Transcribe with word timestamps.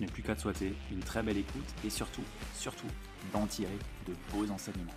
n'ai 0.00 0.06
plus 0.06 0.22
qu'à 0.22 0.34
te 0.34 0.40
souhaiter 0.40 0.74
une 0.90 1.00
très 1.00 1.22
belle 1.22 1.36
écoute 1.36 1.74
et 1.84 1.90
surtout, 1.90 2.24
surtout, 2.54 2.86
d'en 3.32 3.46
tirer 3.46 3.78
de 4.08 4.14
beaux 4.32 4.50
enseignements. 4.50 4.92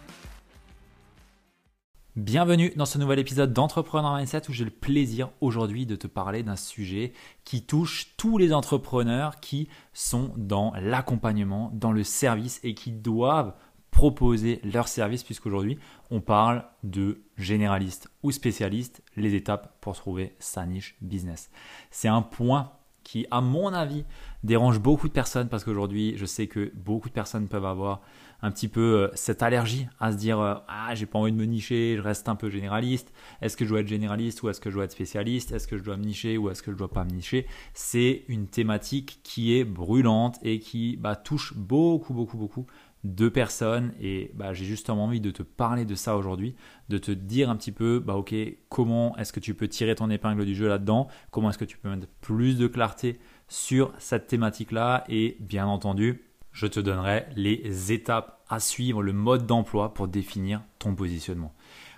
Bienvenue 2.16 2.72
dans 2.76 2.86
ce 2.86 3.00
nouvel 3.00 3.18
épisode 3.18 3.54
d'Entrepreneur 3.54 4.16
Mindset 4.16 4.48
où 4.48 4.54
j'ai 4.54 4.66
le 4.66 4.70
plaisir 4.70 5.32
aujourd'hui 5.42 5.88
de 5.88 5.96
te 5.96 6.06
parler 6.06 6.44
d'un 6.44 6.56
sujet 6.56 7.12
qui 7.44 7.66
touche 7.66 8.16
tous 8.18 8.38
les 8.38 8.54
entrepreneurs 8.54 9.40
qui 9.40 9.68
sont 9.94 10.32
dans 10.38 10.74
l'accompagnement, 10.80 11.72
dans 11.74 11.92
le 11.92 12.04
service 12.04 12.60
et 12.64 12.76
qui 12.76 12.92
doivent 12.92 13.56
proposer 13.90 14.62
leur 14.64 14.88
service 14.88 15.24
puisqu'aujourd'hui 15.24 15.80
on 16.12 16.22
parle 16.22 16.66
de 16.84 17.24
généraliste 17.36 18.10
ou 18.22 18.32
spécialiste, 18.32 19.02
les 19.16 19.34
étapes 19.34 19.76
pour 19.82 19.96
trouver 19.96 20.36
sa 20.38 20.68
niche 20.68 20.96
business. 21.02 21.50
C'est 21.90 22.08
un 22.08 22.22
point 22.22 22.74
qui, 23.04 23.26
à 23.32 23.42
mon 23.42 23.74
avis, 23.74 24.06
dérange 24.44 24.80
beaucoup 24.80 25.08
de 25.08 25.14
personnes 25.14 25.50
parce 25.50 25.64
qu'aujourd'hui, 25.64 26.14
je 26.18 26.26
sais 26.26 26.48
que 26.48 26.72
beaucoup 26.76 27.10
de 27.10 27.14
personnes 27.14 27.48
peuvent 27.48 27.66
avoir 27.66 28.02
un 28.44 28.52
petit 28.52 28.68
peu 28.68 28.82
euh, 28.82 29.08
cette 29.16 29.42
allergie 29.42 29.88
à 30.02 30.12
se 30.12 30.18
dire 30.18 30.40
euh, 30.40 30.56
ah 30.68 30.94
j'ai 30.96 31.06
pas 31.06 31.18
envie 31.18 31.32
de 31.32 31.38
me 31.38 31.46
nicher, 31.46 31.96
je 31.98 32.02
reste 32.02 32.28
un 32.28 32.36
peu 32.36 32.50
généraliste. 32.50 33.14
Est-ce 33.42 33.56
que 33.56 33.64
je 33.64 33.70
dois 33.70 33.80
être 33.80 33.88
généraliste 33.88 34.44
ou 34.44 34.50
est-ce 34.50 34.60
que 34.60 34.70
je 34.70 34.76
dois 34.76 34.84
être 34.84 34.92
spécialiste? 34.92 35.54
Est-ce 35.54 35.68
que 35.68 35.78
je 35.78 35.84
dois 35.84 35.96
me 35.96 36.04
nicher 36.04 36.38
ou 36.38 36.50
est-ce 36.50 36.62
que 36.62 36.72
je 36.72 36.78
dois 36.78 36.92
pas 36.92 37.06
me 37.06 37.12
nicher 37.12 37.48
C'est 37.74 38.26
une 38.28 38.48
thématique 38.48 39.22
qui 39.24 39.58
est 39.58 39.64
brûlante 39.64 40.40
et 40.44 40.60
qui 40.60 40.98
bah, 40.98 41.16
touche 41.16 41.54
beaucoup 41.56 42.14
beaucoup 42.14 42.38
beaucoup 42.38 42.68
de 43.04 43.28
personnes 43.30 43.94
et 44.00 44.32
bah, 44.36 44.54
j'ai 44.54 44.66
justement 44.66 45.06
envie 45.06 45.20
de 45.20 45.32
te 45.32 45.44
parler 45.44 45.86
de 45.86 45.96
ça 45.96 46.16
aujourd'hui, 46.16 46.56
de 46.90 46.98
te 46.98 47.12
dire 47.12 47.50
un 47.50 47.56
petit 47.56 47.72
peu 47.72 48.00
bah 48.00 48.16
ok 48.16 48.34
comment 48.70 49.16
est-ce 49.18 49.34
que 49.34 49.40
tu 49.40 49.54
peux 49.54 49.68
tirer 49.68 49.96
ton 49.96 50.10
épingle 50.10 50.46
du 50.46 50.56
jeu 50.56 50.68
là-dedans, 50.68 51.08
comment 51.32 51.50
est-ce 51.50 51.58
que 51.58 51.66
tu 51.66 51.78
peux 51.78 51.90
mettre 51.90 52.08
plus 52.22 52.58
de 52.58 52.68
clarté 52.68 53.20
sur 53.48 53.94
cette 53.98 54.28
thématique 54.28 54.72
là 54.72 55.04
et 55.10 55.38
bien 55.42 55.66
entendu 55.66 56.22
je 56.54 56.68
te 56.68 56.80
donnerai 56.80 57.26
les 57.36 57.92
étapes 57.92 58.40
à 58.48 58.60
suivre, 58.60 59.02
le 59.02 59.12
mode 59.12 59.48
d'emploi 59.48 59.94
pour 59.94 60.08
définir 60.08 60.62
ton 60.78 60.94
positionnement. 60.96 61.54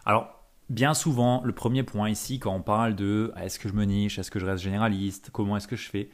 Alors, 0.06 0.46
bien 0.70 0.94
souvent, 0.94 1.42
le 1.44 1.54
premier 1.54 1.84
point 1.84 2.10
ici, 2.10 2.40
quand 2.40 2.54
on 2.56 2.62
parle 2.62 2.96
de 2.96 3.34
est-ce 3.36 3.60
que 3.60 3.68
je 3.68 3.74
me 3.74 3.84
niche, 3.84 4.18
est-ce 4.18 4.32
que 4.32 4.40
je 4.40 4.46
reste 4.46 4.64
généraliste, 4.64 5.30
comment 5.32 5.58
est-ce 5.58 5.68
que 5.68 5.76
je 5.76 5.90
fais, 5.90 6.10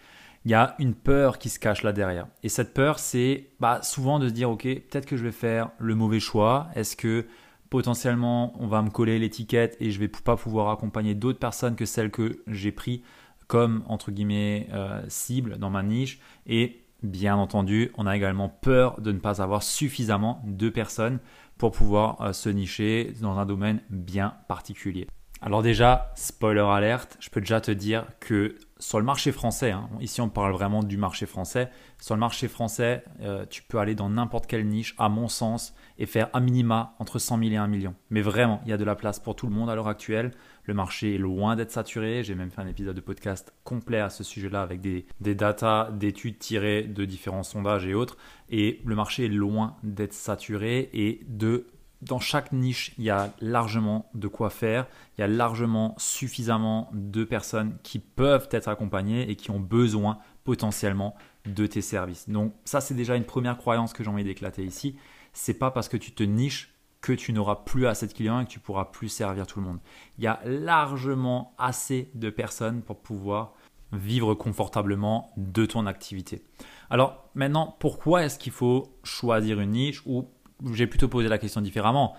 il 0.45 0.51
y 0.51 0.53
a 0.53 0.75
une 0.79 0.95
peur 0.95 1.37
qui 1.37 1.49
se 1.49 1.59
cache 1.59 1.83
là 1.83 1.93
derrière. 1.93 2.27
Et 2.43 2.49
cette 2.49 2.73
peur, 2.73 2.99
c'est 2.99 3.49
bah, 3.59 3.81
souvent 3.83 4.19
de 4.19 4.27
se 4.27 4.33
dire, 4.33 4.49
ok, 4.49 4.63
peut-être 4.63 5.05
que 5.05 5.17
je 5.17 5.23
vais 5.23 5.31
faire 5.31 5.69
le 5.79 5.95
mauvais 5.95 6.19
choix, 6.19 6.67
est-ce 6.75 6.95
que 6.95 7.27
potentiellement 7.69 8.53
on 8.59 8.67
va 8.67 8.81
me 8.81 8.89
coller 8.89 9.17
l'étiquette 9.19 9.77
et 9.79 9.91
je 9.91 9.99
vais 9.99 10.09
pas 10.09 10.35
pouvoir 10.35 10.69
accompagner 10.69 11.15
d'autres 11.15 11.39
personnes 11.39 11.75
que 11.75 11.85
celles 11.85 12.11
que 12.11 12.43
j'ai 12.47 12.71
pris 12.71 13.01
comme 13.47 13.83
entre 13.87 14.11
guillemets 14.11 14.67
euh, 14.73 15.01
cible 15.07 15.57
dans 15.57 15.69
ma 15.69 15.83
niche? 15.83 16.19
Et 16.47 16.81
Bien 17.03 17.35
entendu, 17.35 17.91
on 17.97 18.05
a 18.05 18.15
également 18.15 18.47
peur 18.47 19.01
de 19.01 19.11
ne 19.11 19.17
pas 19.17 19.41
avoir 19.41 19.63
suffisamment 19.63 20.43
de 20.45 20.69
personnes 20.69 21.17
pour 21.57 21.71
pouvoir 21.71 22.21
euh, 22.21 22.31
se 22.31 22.47
nicher 22.47 23.13
dans 23.21 23.39
un 23.39 23.45
domaine 23.47 23.81
bien 23.89 24.35
particulier. 24.47 25.07
Alors 25.41 25.63
déjà, 25.63 26.11
spoiler 26.15 26.59
alerte, 26.61 27.17
je 27.19 27.31
peux 27.31 27.39
déjà 27.39 27.59
te 27.59 27.71
dire 27.71 28.05
que 28.19 28.55
sur 28.81 28.97
le 28.97 29.05
marché 29.05 29.31
français, 29.31 29.71
hein, 29.71 29.89
ici 29.99 30.21
on 30.21 30.29
parle 30.29 30.51
vraiment 30.53 30.81
du 30.81 30.97
marché 30.97 31.27
français, 31.27 31.69
sur 31.99 32.15
le 32.15 32.19
marché 32.19 32.47
français, 32.47 33.03
euh, 33.21 33.45
tu 33.47 33.61
peux 33.61 33.77
aller 33.77 33.93
dans 33.93 34.09
n'importe 34.09 34.47
quelle 34.47 34.67
niche, 34.67 34.95
à 34.97 35.07
mon 35.07 35.27
sens, 35.27 35.75
et 35.99 36.07
faire 36.07 36.29
un 36.33 36.39
minima 36.39 36.95
entre 36.97 37.19
100 37.19 37.37
000 37.37 37.51
et 37.51 37.57
1 37.57 37.67
million. 37.67 37.93
Mais 38.09 38.21
vraiment, 38.21 38.59
il 38.65 38.71
y 38.71 38.73
a 38.73 38.77
de 38.77 38.83
la 38.83 38.95
place 38.95 39.19
pour 39.19 39.35
tout 39.35 39.45
le 39.45 39.53
monde 39.53 39.69
à 39.69 39.75
l'heure 39.75 39.87
actuelle. 39.87 40.31
Le 40.63 40.73
marché 40.73 41.13
est 41.13 41.19
loin 41.19 41.55
d'être 41.55 41.69
saturé. 41.69 42.23
J'ai 42.23 42.33
même 42.33 42.49
fait 42.49 42.61
un 42.61 42.67
épisode 42.67 42.95
de 42.95 43.01
podcast 43.01 43.53
complet 43.63 43.99
à 43.99 44.09
ce 44.09 44.23
sujet-là 44.23 44.63
avec 44.63 44.81
des, 44.81 45.05
des 45.19 45.35
datas, 45.35 45.91
d'études 45.91 46.39
tirées 46.39 46.83
de 46.83 47.05
différents 47.05 47.43
sondages 47.43 47.85
et 47.85 47.93
autres. 47.93 48.17
Et 48.49 48.81
le 48.83 48.95
marché 48.95 49.25
est 49.25 49.29
loin 49.29 49.77
d'être 49.83 50.13
saturé 50.13 50.89
et 50.93 51.21
de 51.27 51.67
dans 52.01 52.19
chaque 52.19 52.51
niche, 52.51 52.93
il 52.97 53.03
y 53.03 53.09
a 53.09 53.33
largement 53.41 54.09
de 54.13 54.27
quoi 54.27 54.49
faire, 54.49 54.87
il 55.17 55.21
y 55.21 55.23
a 55.23 55.27
largement 55.27 55.95
suffisamment 55.97 56.89
de 56.93 57.23
personnes 57.23 57.77
qui 57.83 57.99
peuvent 57.99 58.47
être 58.51 58.67
accompagnées 58.67 59.29
et 59.29 59.35
qui 59.35 59.51
ont 59.51 59.59
besoin 59.59 60.17
potentiellement 60.43 61.15
de 61.45 61.65
tes 61.67 61.81
services. 61.81 62.29
Donc 62.29 62.53
ça 62.65 62.81
c'est 62.81 62.93
déjà 62.93 63.15
une 63.15 63.25
première 63.25 63.57
croyance 63.57 63.93
que 63.93 64.03
j'ai 64.03 64.09
envie 64.09 64.23
d'éclater 64.23 64.63
ici. 64.63 64.95
C'est 65.33 65.53
pas 65.53 65.71
parce 65.71 65.89
que 65.89 65.97
tu 65.97 66.11
te 66.11 66.23
niches 66.23 66.73
que 67.01 67.13
tu 67.13 67.33
n'auras 67.33 67.57
plus 67.57 67.87
assez 67.87 68.07
de 68.07 68.13
clients 68.13 68.39
et 68.39 68.45
que 68.45 68.49
tu 68.49 68.59
pourras 68.59 68.85
plus 68.85 69.09
servir 69.09 69.47
tout 69.47 69.59
le 69.59 69.65
monde. 69.65 69.79
Il 70.17 70.23
y 70.23 70.27
a 70.27 70.39
largement 70.45 71.55
assez 71.57 72.11
de 72.13 72.29
personnes 72.29 72.81
pour 72.81 72.99
pouvoir 72.99 73.53
vivre 73.91 74.33
confortablement 74.35 75.33
de 75.35 75.65
ton 75.65 75.85
activité. 75.85 76.43
Alors 76.89 77.29
maintenant, 77.35 77.75
pourquoi 77.79 78.23
est-ce 78.23 78.39
qu'il 78.39 78.51
faut 78.51 78.97
choisir 79.03 79.59
une 79.59 79.71
niche 79.71 80.01
ou 80.05 80.29
j'ai 80.73 80.87
plutôt 80.87 81.07
posé 81.07 81.27
la 81.27 81.37
question 81.37 81.61
différemment. 81.61 82.15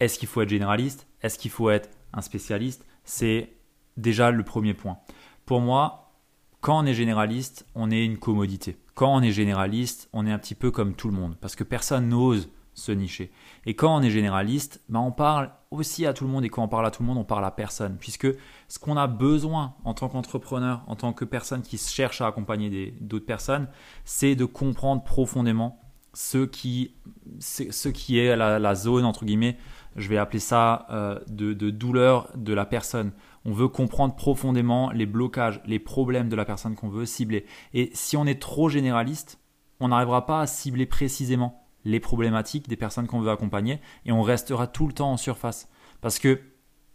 Est-ce 0.00 0.18
qu'il 0.18 0.28
faut 0.28 0.42
être 0.42 0.48
généraliste? 0.48 1.06
Est-ce 1.22 1.38
qu'il 1.38 1.50
faut 1.50 1.70
être 1.70 1.88
un 2.12 2.20
spécialiste? 2.20 2.84
C'est 3.04 3.52
déjà 3.96 4.30
le 4.30 4.42
premier 4.42 4.74
point. 4.74 4.98
Pour 5.46 5.60
moi, 5.60 6.12
quand 6.60 6.82
on 6.82 6.86
est 6.86 6.94
généraliste, 6.94 7.66
on 7.74 7.90
est 7.90 8.04
une 8.04 8.18
commodité. 8.18 8.78
Quand 8.94 9.14
on 9.14 9.22
est 9.22 9.32
généraliste, 9.32 10.08
on 10.12 10.26
est 10.26 10.32
un 10.32 10.38
petit 10.38 10.54
peu 10.54 10.70
comme 10.70 10.94
tout 10.94 11.08
le 11.08 11.14
monde 11.14 11.36
parce 11.40 11.56
que 11.56 11.64
personne 11.64 12.08
n'ose 12.08 12.48
se 12.74 12.92
nicher. 12.92 13.30
Et 13.66 13.74
quand 13.74 13.94
on 13.94 14.02
est 14.02 14.10
généraliste, 14.10 14.82
ben 14.88 15.00
on 15.00 15.12
parle 15.12 15.52
aussi 15.70 16.06
à 16.06 16.12
tout 16.12 16.24
le 16.24 16.30
monde 16.30 16.44
et 16.44 16.48
quand 16.48 16.62
on 16.62 16.68
parle 16.68 16.86
à 16.86 16.90
tout 16.90 17.02
le 17.02 17.06
monde, 17.06 17.18
on 17.18 17.24
parle 17.24 17.44
à 17.44 17.50
personne. 17.50 17.96
Puisque 17.98 18.26
ce 18.68 18.78
qu'on 18.78 18.96
a 18.96 19.06
besoin 19.06 19.74
en 19.84 19.94
tant 19.94 20.08
qu'entrepreneur, 20.08 20.82
en 20.86 20.96
tant 20.96 21.12
que 21.12 21.24
personne 21.24 21.62
qui 21.62 21.78
cherche 21.78 22.20
à 22.20 22.26
accompagner 22.26 22.92
d'autres 23.00 23.26
personnes, 23.26 23.68
c'est 24.04 24.34
de 24.34 24.44
comprendre 24.44 25.04
profondément 25.04 25.83
ce 26.14 26.44
qui, 26.44 26.94
ce 27.40 27.88
qui 27.88 28.18
est 28.18 28.36
la, 28.36 28.74
zone, 28.74 29.04
entre 29.04 29.24
guillemets, 29.24 29.58
je 29.96 30.08
vais 30.08 30.16
appeler 30.16 30.38
ça 30.38 30.86
euh, 30.90 31.20
de, 31.28 31.52
douleur 31.70 32.30
de 32.36 32.52
la 32.52 32.64
personne. 32.64 33.12
On 33.44 33.52
veut 33.52 33.68
comprendre 33.68 34.14
profondément 34.14 34.90
les 34.90 35.06
blocages, 35.06 35.60
les 35.66 35.78
problèmes 35.78 36.28
de 36.28 36.36
la 36.36 36.44
personne 36.44 36.74
qu'on 36.74 36.88
veut 36.88 37.06
cibler. 37.06 37.44
Et 37.74 37.90
si 37.92 38.16
on 38.16 38.26
est 38.26 38.40
trop 38.40 38.68
généraliste, 38.68 39.38
on 39.80 39.88
n'arrivera 39.88 40.24
pas 40.26 40.40
à 40.40 40.46
cibler 40.46 40.86
précisément 40.86 41.66
les 41.84 42.00
problématiques 42.00 42.68
des 42.68 42.76
personnes 42.76 43.06
qu'on 43.06 43.20
veut 43.20 43.30
accompagner 43.30 43.80
et 44.06 44.12
on 44.12 44.22
restera 44.22 44.66
tout 44.66 44.86
le 44.86 44.94
temps 44.94 45.12
en 45.12 45.16
surface. 45.16 45.68
Parce 46.00 46.18
que, 46.18 46.40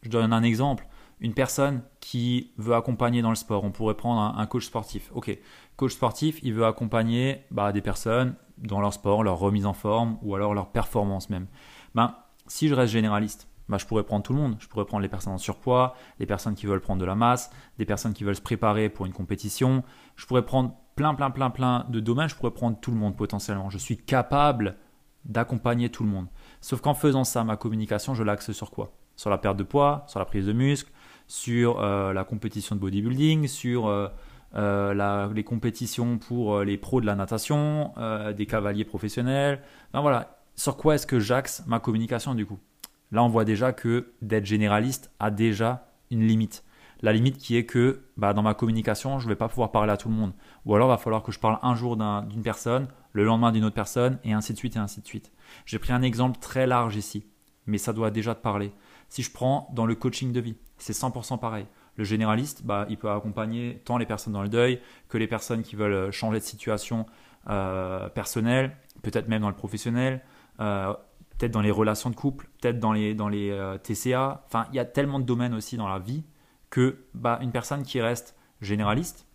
je 0.02 0.10
donne 0.10 0.34
un 0.34 0.44
exemple, 0.44 0.88
une 1.20 1.34
personne 1.34 1.84
qui 2.00 2.52
veut 2.58 2.74
accompagner 2.74 3.22
dans 3.22 3.30
le 3.30 3.36
sport, 3.36 3.64
on 3.64 3.72
pourrait 3.72 3.96
prendre 3.96 4.38
un, 4.38 4.46
coach 4.48 4.66
sportif. 4.66 5.12
Ok, 5.14 5.38
coach 5.76 5.94
sportif, 5.94 6.40
il 6.44 6.54
veut 6.54 6.66
accompagner 6.66 7.44
bah, 7.52 7.72
des 7.72 7.82
personnes 7.82 8.36
dans 8.62 8.82
leur 8.82 8.94
sport, 8.94 9.24
leur 9.24 9.40
remise 9.40 9.66
en 9.66 9.74
forme 9.74 10.18
ou 10.22 10.36
alors 10.36 10.54
leur 10.54 10.72
performance 10.72 11.30
même. 11.30 11.48
Ben, 11.96 12.16
si 12.48 12.68
je 12.68 12.76
reste 12.76 12.92
généraliste, 12.92 13.48
ben, 13.70 13.78
je 13.78 13.86
pourrais 13.86 14.04
prendre 14.04 14.24
tout 14.24 14.34
le 14.34 14.40
monde. 14.40 14.56
Je 14.60 14.68
pourrais 14.68 14.86
prendre 14.86 15.04
les 15.04 15.10
personnes 15.10 15.34
en 15.34 15.38
surpoids, 15.38 15.96
les 16.20 16.26
personnes 16.26 16.56
qui 16.56 16.66
veulent 16.66 16.82
prendre 16.82 17.00
de 17.00 17.06
la 17.06 17.16
masse, 17.16 17.52
des 17.78 17.86
personnes 17.86 18.14
qui 18.14 18.24
veulent 18.24 18.36
se 18.36 18.42
préparer 18.42 18.90
pour 18.90 19.06
une 19.06 19.14
compétition. 19.14 19.84
Je 20.16 20.26
pourrais 20.26 20.46
prendre 20.46 20.76
plein, 20.96 21.14
plein, 21.14 21.30
plein, 21.30 21.50
plein 21.50 21.86
de 21.90 22.00
domaines, 22.00 22.28
je 22.28 22.36
pourrais 22.36 22.52
prendre 22.52 22.80
tout 22.80 22.92
le 22.92 22.98
monde 22.98 23.16
potentiellement. 23.16 23.70
Je 23.70 23.78
suis 23.78 23.98
capable 23.98 24.76
d'accompagner 25.24 25.90
tout 25.90 26.04
le 26.04 26.10
monde. 26.10 26.28
Sauf 26.62 26.82
qu'en 26.82 26.94
faisant 26.94 27.24
ça, 27.24 27.44
ma 27.44 27.58
communication, 27.58 28.16
je 28.16 28.24
l'axe 28.24 28.52
sur 28.52 28.72
quoi? 28.72 28.92
Sur 29.16 29.30
la 29.30 29.38
perte 29.38 29.58
de 29.58 29.64
poids, 29.64 30.06
sur 30.08 30.20
la 30.20 30.26
prise 30.26 30.46
de 30.46 30.54
muscle, 30.54 30.92
sur 31.28 31.80
euh, 31.80 32.14
la 32.14 32.24
compétition 32.24 32.76
de 32.76 32.82
bodybuilding, 32.82 33.48
sur 33.48 33.88
euh, 33.88 34.08
euh, 34.56 35.34
les 35.34 35.44
compétitions 35.44 36.18
pour 36.18 36.62
les 36.62 36.78
pros 36.78 37.02
de 37.02 37.06
la 37.06 37.16
natation, 37.16 37.94
des 38.36 38.46
cavaliers 38.46 38.86
professionnels. 38.86 39.62
voilà, 39.94 40.40
sur 40.56 40.78
quoi 40.78 40.96
est-ce 40.96 41.08
que 41.08 41.20
j'axe 41.20 41.64
ma 41.68 41.80
communication 41.80 42.36
du 42.36 42.46
coup? 42.46 42.60
Là, 43.12 43.24
on 43.24 43.30
voit 43.30 43.46
déjà 43.46 43.74
que 43.74 44.14
d'être 44.22 44.46
généraliste 44.46 45.12
a 45.20 45.32
déjà 45.32 45.88
une 46.12 46.28
limite. 46.28 46.64
La 47.02 47.14
limite 47.14 47.38
qui 47.38 47.56
est 47.56 47.66
que 47.66 48.02
bah, 48.18 48.34
dans 48.34 48.42
ma 48.42 48.54
communication, 48.54 49.20
je 49.20 49.26
ne 49.26 49.30
vais 49.30 49.36
pas 49.36 49.48
pouvoir 49.48 49.72
parler 49.72 49.92
à 49.92 49.98
tout 49.98 50.10
le 50.10 50.16
monde. 50.16 50.34
Ou 50.66 50.76
alors, 50.76 50.90
il 50.90 50.92
va 50.92 50.98
falloir 50.98 51.24
que 51.24 51.32
je 51.32 51.40
parle 51.40 51.58
un 51.62 51.76
jour 51.76 51.96
d'une 51.96 52.42
personne, 52.42 52.88
le 53.14 53.24
lendemain 53.24 53.52
d'une 53.52 53.64
autre 53.64 53.76
personne, 53.76 54.20
et 54.24 54.34
ainsi 54.34 54.54
de 54.54 54.58
suite, 54.58 54.76
et 54.76 54.80
ainsi 54.80 55.02
de 55.02 55.08
suite. 55.08 55.32
J'ai 55.66 55.80
pris 55.80 55.94
un 55.94 56.02
exemple 56.02 56.40
très 56.40 56.68
large 56.68 56.98
ici, 56.98 57.26
mais 57.66 57.78
ça 57.78 57.94
doit 57.94 58.12
déjà 58.12 58.36
te 58.36 58.42
parler. 58.42 58.74
Si 59.08 59.24
je 59.24 59.32
prends 59.32 59.70
dans 59.74 59.86
le 59.86 59.96
coaching 59.96 60.34
de 60.34 60.40
vie, 60.40 60.56
c'est 60.78 60.94
100% 60.94 61.40
pareil. 61.40 61.66
Le 62.00 62.06
généraliste, 62.06 62.64
bah, 62.64 62.86
il 62.88 62.96
peut 62.96 63.12
accompagner 63.12 63.82
tant 63.84 63.98
les 63.98 64.06
personnes 64.06 64.32
dans 64.32 64.42
le 64.42 64.48
deuil 64.48 64.80
que 65.10 65.18
les 65.18 65.28
personnes 65.28 65.64
qui 65.64 65.76
veulent 65.76 66.12
changer 66.12 66.40
de 66.40 66.44
situation 66.46 67.06
euh, 67.50 68.08
personnelle, 68.08 68.78
peut-être 69.02 69.28
même 69.28 69.42
dans 69.42 69.50
le 69.50 69.56
professionnel, 69.56 70.22
euh, 70.62 70.94
peut-être 71.38 71.52
dans 71.52 71.60
les 71.60 71.72
relations 71.72 72.10
de 72.10 72.16
couple, 72.16 72.48
peut-être 72.62 72.80
dans 72.80 72.94
les, 72.94 73.16
dans 73.16 73.30
euh, 73.30 73.78
TCA. 73.78 74.46
Enfin, 74.48 74.66
il 74.72 74.78
y 74.78 74.80
a 74.80 74.86
tellement 74.86 75.20
de 75.20 75.26
domaines 75.26 75.54
aussi 75.54 75.76
dans 75.76 75.90
la 75.90 76.00
vie 76.00 76.24
que 76.70 77.04
bah, 77.14 77.38
une 77.42 77.52
personne 77.52 77.84
qui 77.84 78.00
reste 78.00 78.34
généraliste, 78.62 79.28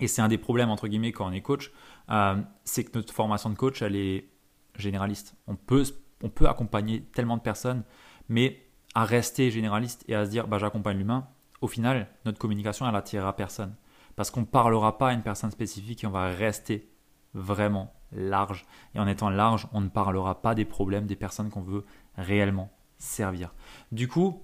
et 0.00 0.08
c'est 0.08 0.22
un 0.22 0.28
des 0.28 0.38
problèmes 0.38 0.70
entre 0.70 0.88
guillemets 0.88 1.12
quand 1.12 1.28
on 1.28 1.32
est 1.32 1.40
coach, 1.40 1.70
euh, 2.10 2.34
c'est 2.64 2.82
que 2.82 2.98
notre 2.98 3.14
formation 3.14 3.48
de 3.48 3.54
coach, 3.54 3.80
elle 3.80 3.94
est 3.94 4.28
généraliste. 4.74 5.36
On 5.46 5.54
peut, 5.54 5.84
on 6.24 6.30
peut 6.30 6.48
accompagner 6.48 7.02
tellement 7.14 7.36
de 7.36 7.42
personnes, 7.42 7.84
mais 8.28 8.60
à 8.96 9.04
rester 9.04 9.52
généraliste 9.52 10.04
et 10.08 10.16
à 10.16 10.24
se 10.24 10.30
dire 10.30 10.48
bah, 10.48 10.58
j'accompagne 10.58 10.98
l'humain, 10.98 11.28
au 11.60 11.68
final, 11.68 12.08
notre 12.24 12.38
communication, 12.38 12.88
elle 12.88 12.96
attirera 12.96 13.34
personne. 13.34 13.74
Parce 14.14 14.30
qu'on 14.30 14.40
ne 14.40 14.46
parlera 14.46 14.98
pas 14.98 15.10
à 15.10 15.12
une 15.12 15.22
personne 15.22 15.50
spécifique 15.50 16.04
et 16.04 16.06
on 16.06 16.10
va 16.10 16.28
rester 16.28 16.88
vraiment 17.34 17.94
large. 18.12 18.64
Et 18.94 18.98
en 18.98 19.06
étant 19.06 19.30
large, 19.30 19.68
on 19.72 19.80
ne 19.80 19.88
parlera 19.88 20.40
pas 20.42 20.54
des 20.54 20.64
problèmes 20.64 21.06
des 21.06 21.16
personnes 21.16 21.50
qu'on 21.50 21.62
veut 21.62 21.84
réellement 22.16 22.72
servir. 22.98 23.54
Du 23.92 24.08
coup, 24.08 24.42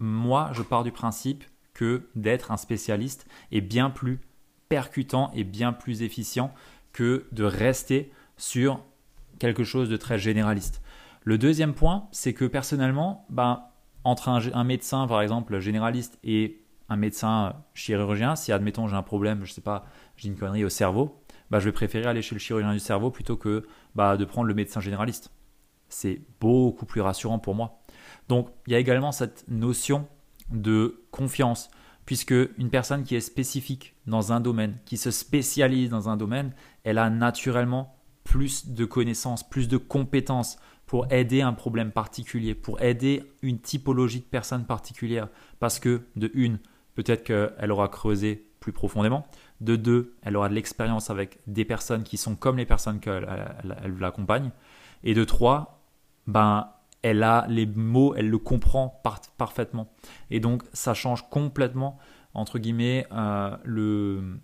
moi, 0.00 0.50
je 0.52 0.62
pars 0.62 0.84
du 0.84 0.92
principe 0.92 1.44
que 1.74 2.08
d'être 2.16 2.50
un 2.50 2.56
spécialiste 2.56 3.28
est 3.52 3.60
bien 3.60 3.90
plus 3.90 4.20
percutant 4.68 5.30
et 5.34 5.44
bien 5.44 5.72
plus 5.72 6.02
efficient 6.02 6.52
que 6.92 7.26
de 7.32 7.44
rester 7.44 8.12
sur 8.36 8.84
quelque 9.38 9.64
chose 9.64 9.88
de 9.88 9.96
très 9.96 10.18
généraliste. 10.18 10.82
Le 11.22 11.38
deuxième 11.38 11.74
point, 11.74 12.08
c'est 12.10 12.34
que 12.34 12.44
personnellement, 12.44 13.26
ben, 13.28 13.62
entre 14.08 14.28
un, 14.28 14.64
médecin, 14.64 15.06
par 15.06 15.20
exemple, 15.20 15.58
généraliste 15.58 16.18
et 16.24 16.62
un 16.88 16.96
médecin 16.96 17.54
chirurgien, 17.74 18.36
si 18.36 18.52
admettons 18.52 18.88
j'ai 18.88 18.96
un 18.96 19.02
problème, 19.02 19.44
je 19.44 19.52
sais 19.52 19.60
pas, 19.60 19.84
j'ai 20.16 20.28
une 20.28 20.36
connerie 20.36 20.64
au 20.64 20.70
cerveau, 20.70 21.22
bah, 21.50 21.60
je 21.60 21.66
vais 21.66 21.72
préférer 21.72 22.06
aller 22.06 22.22
chez 22.22 22.34
le 22.34 22.38
chirurgien 22.38 22.72
du 22.72 22.78
cerveau 22.78 23.10
plutôt 23.10 23.36
que 23.36 23.66
bah, 23.94 24.16
de 24.16 24.24
prendre 24.24 24.48
le 24.48 24.54
médecin 24.54 24.80
généraliste. 24.80 25.30
C'est 25.90 26.22
beaucoup 26.40 26.86
plus 26.86 27.02
rassurant 27.02 27.38
pour 27.38 27.54
moi. 27.54 27.82
Donc 28.28 28.48
il 28.66 28.72
y 28.72 28.76
a 28.76 28.78
également 28.78 29.12
cette 29.12 29.44
notion 29.48 30.08
de 30.50 31.02
confiance, 31.10 31.70
puisque 32.06 32.34
une 32.56 32.70
personne 32.70 33.04
qui 33.04 33.14
est 33.14 33.20
spécifique 33.20 33.94
dans 34.06 34.32
un 34.32 34.40
domaine, 34.40 34.78
qui 34.86 34.96
se 34.96 35.10
spécialise 35.10 35.90
dans 35.90 36.08
un 36.08 36.16
domaine, 36.16 36.54
elle 36.84 36.96
a 36.96 37.10
naturellement 37.10 37.97
plus 38.28 38.68
de 38.68 38.84
connaissances, 38.84 39.48
plus 39.48 39.68
de 39.68 39.78
compétences 39.78 40.58
pour 40.84 41.10
aider 41.10 41.40
un 41.40 41.54
problème 41.54 41.90
particulier, 41.92 42.54
pour 42.54 42.80
aider 42.82 43.22
une 43.40 43.58
typologie 43.58 44.20
de 44.20 44.26
personne 44.26 44.66
particulière. 44.66 45.28
Parce 45.60 45.78
que, 45.78 46.02
de 46.14 46.30
une, 46.34 46.58
peut-être 46.94 47.24
qu'elle 47.24 47.72
aura 47.72 47.88
creusé 47.88 48.46
plus 48.60 48.72
profondément. 48.72 49.26
De 49.62 49.76
deux, 49.76 50.14
elle 50.22 50.36
aura 50.36 50.50
de 50.50 50.54
l'expérience 50.54 51.08
avec 51.08 51.38
des 51.46 51.64
personnes 51.64 52.02
qui 52.02 52.18
sont 52.18 52.36
comme 52.36 52.58
les 52.58 52.66
personnes 52.66 53.00
qu'elle 53.00 53.26
l'accompagnent. 53.98 54.50
Et 55.04 55.14
de 55.14 55.24
trois, 55.24 55.82
ben, 56.26 56.68
elle 57.00 57.22
a 57.22 57.46
les 57.48 57.64
mots, 57.64 58.14
elle 58.14 58.28
le 58.28 58.38
comprend 58.38 59.00
parfaitement. 59.38 59.90
Et 60.30 60.38
donc, 60.38 60.64
ça 60.74 60.92
change 60.92 61.30
complètement, 61.30 61.98
entre 62.34 62.58
guillemets, 62.58 63.06
euh, 63.10 63.56
le, 63.64 64.38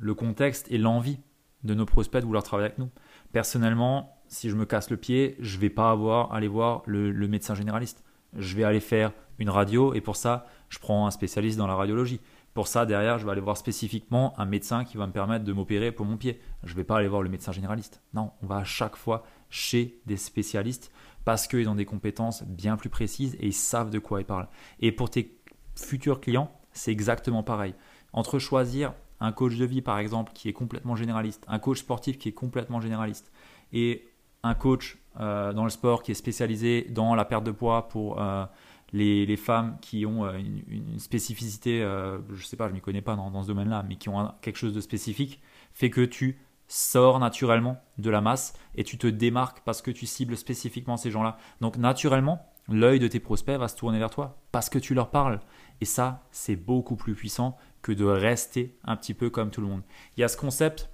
le 0.00 0.14
contexte 0.14 0.66
et 0.72 0.78
l'envie 0.78 1.20
de 1.62 1.74
nos 1.74 1.86
prospects 1.86 2.20
de 2.20 2.26
vouloir 2.26 2.42
travailler 2.42 2.66
avec 2.66 2.78
nous. 2.78 2.90
Personnellement, 3.32 4.16
si 4.28 4.50
je 4.50 4.56
me 4.56 4.64
casse 4.64 4.90
le 4.90 4.96
pied, 4.96 5.36
je 5.40 5.58
vais 5.58 5.70
pas 5.70 5.90
avoir 5.90 6.32
aller 6.32 6.48
voir 6.48 6.82
le, 6.86 7.10
le 7.10 7.28
médecin 7.28 7.54
généraliste. 7.54 8.04
Je 8.36 8.56
vais 8.56 8.64
aller 8.64 8.80
faire 8.80 9.12
une 9.38 9.50
radio 9.50 9.94
et 9.94 10.00
pour 10.00 10.16
ça, 10.16 10.46
je 10.68 10.78
prends 10.78 11.06
un 11.06 11.10
spécialiste 11.10 11.58
dans 11.58 11.66
la 11.66 11.74
radiologie. 11.74 12.20
Pour 12.54 12.66
ça, 12.66 12.86
derrière, 12.86 13.18
je 13.18 13.24
vais 13.24 13.32
aller 13.32 13.40
voir 13.40 13.56
spécifiquement 13.56 14.38
un 14.38 14.44
médecin 14.44 14.84
qui 14.84 14.96
va 14.96 15.06
me 15.06 15.12
permettre 15.12 15.44
de 15.44 15.52
m'opérer 15.52 15.92
pour 15.92 16.06
mon 16.06 16.16
pied. 16.16 16.40
Je 16.64 16.72
ne 16.72 16.76
vais 16.76 16.84
pas 16.84 16.96
aller 16.96 17.08
voir 17.08 17.22
le 17.22 17.28
médecin 17.28 17.52
généraliste. 17.52 18.02
Non, 18.14 18.32
on 18.42 18.46
va 18.46 18.56
à 18.56 18.64
chaque 18.64 18.96
fois 18.96 19.22
chez 19.48 20.00
des 20.06 20.16
spécialistes 20.16 20.90
parce 21.24 21.46
qu'ils 21.46 21.68
ont 21.68 21.74
des 21.74 21.84
compétences 21.84 22.42
bien 22.42 22.76
plus 22.76 22.88
précises 22.88 23.36
et 23.38 23.46
ils 23.46 23.52
savent 23.52 23.90
de 23.90 23.98
quoi 23.98 24.20
ils 24.20 24.26
parlent. 24.26 24.48
Et 24.80 24.92
pour 24.92 25.10
tes 25.10 25.38
futurs 25.76 26.20
clients, 26.20 26.50
c'est 26.72 26.90
exactement 26.90 27.42
pareil. 27.42 27.74
Entre 28.12 28.38
choisir 28.38 28.94
un 29.20 29.32
coach 29.32 29.56
de 29.56 29.64
vie, 29.64 29.82
par 29.82 29.98
exemple, 29.98 30.32
qui 30.34 30.48
est 30.48 30.52
complètement 30.52 30.96
généraliste, 30.96 31.44
un 31.48 31.58
coach 31.58 31.78
sportif 31.78 32.18
qui 32.18 32.28
est 32.28 32.32
complètement 32.32 32.80
généraliste, 32.80 33.32
et 33.72 34.08
un 34.42 34.54
coach 34.54 34.98
euh, 35.20 35.52
dans 35.52 35.64
le 35.64 35.70
sport 35.70 36.02
qui 36.02 36.12
est 36.12 36.14
spécialisé 36.14 36.86
dans 36.90 37.14
la 37.14 37.24
perte 37.24 37.44
de 37.44 37.50
poids 37.50 37.88
pour 37.88 38.20
euh, 38.20 38.44
les, 38.92 39.36
femmes 39.36 39.76
qui 39.80 40.06
ont 40.06 40.24
euh, 40.24 40.38
une, 40.38 40.98
spécificité, 40.98 41.80
je 41.80 42.32
ne 42.32 42.42
sais 42.42 42.56
pas, 42.56 42.68
je 42.68 42.74
m'y 42.74 42.80
connais 42.80 43.02
pas 43.02 43.16
dans, 43.16 43.42
ce 43.42 43.48
domaine-là, 43.48 43.84
mais 43.88 43.96
qui 43.96 44.08
ont 44.08 44.32
quelque 44.40 44.56
chose 44.56 44.74
de 44.74 44.80
spécifique, 44.80 45.40
fait 45.72 45.90
que 45.90 46.02
tu 46.02 46.38
sors 46.68 47.18
naturellement 47.18 47.78
de 47.96 48.10
la 48.10 48.20
masse 48.20 48.52
et 48.74 48.84
tu 48.84 48.98
te 48.98 49.06
démarques 49.06 49.62
parce 49.64 49.80
que 49.80 49.90
tu 49.90 50.06
cibles 50.06 50.36
spécifiquement 50.36 50.96
ces 50.96 51.10
gens-là. 51.10 51.38
Donc 51.60 51.78
naturellement, 51.78 52.46
l'œil 52.68 52.98
de 52.98 53.08
tes 53.08 53.20
prospects 53.20 53.58
va 53.58 53.68
se 53.68 53.76
tourner 53.76 53.98
vers 53.98 54.10
toi 54.10 54.38
parce 54.52 54.68
que 54.68 54.78
tu 54.78 54.94
leur 54.94 55.10
parles. 55.10 55.40
Et 55.80 55.84
ça, 55.84 56.22
c'est 56.30 56.56
beaucoup 56.56 56.96
plus 56.96 57.14
puissant 57.14 57.56
que 57.82 57.92
de 57.92 58.04
rester 58.04 58.76
un 58.84 58.96
petit 58.96 59.14
peu 59.14 59.30
comme 59.30 59.50
tout 59.50 59.60
le 59.60 59.66
monde. 59.66 59.82
Il 60.16 60.20
y 60.20 60.24
a 60.24 60.28
ce 60.28 60.36
concept 60.36 60.90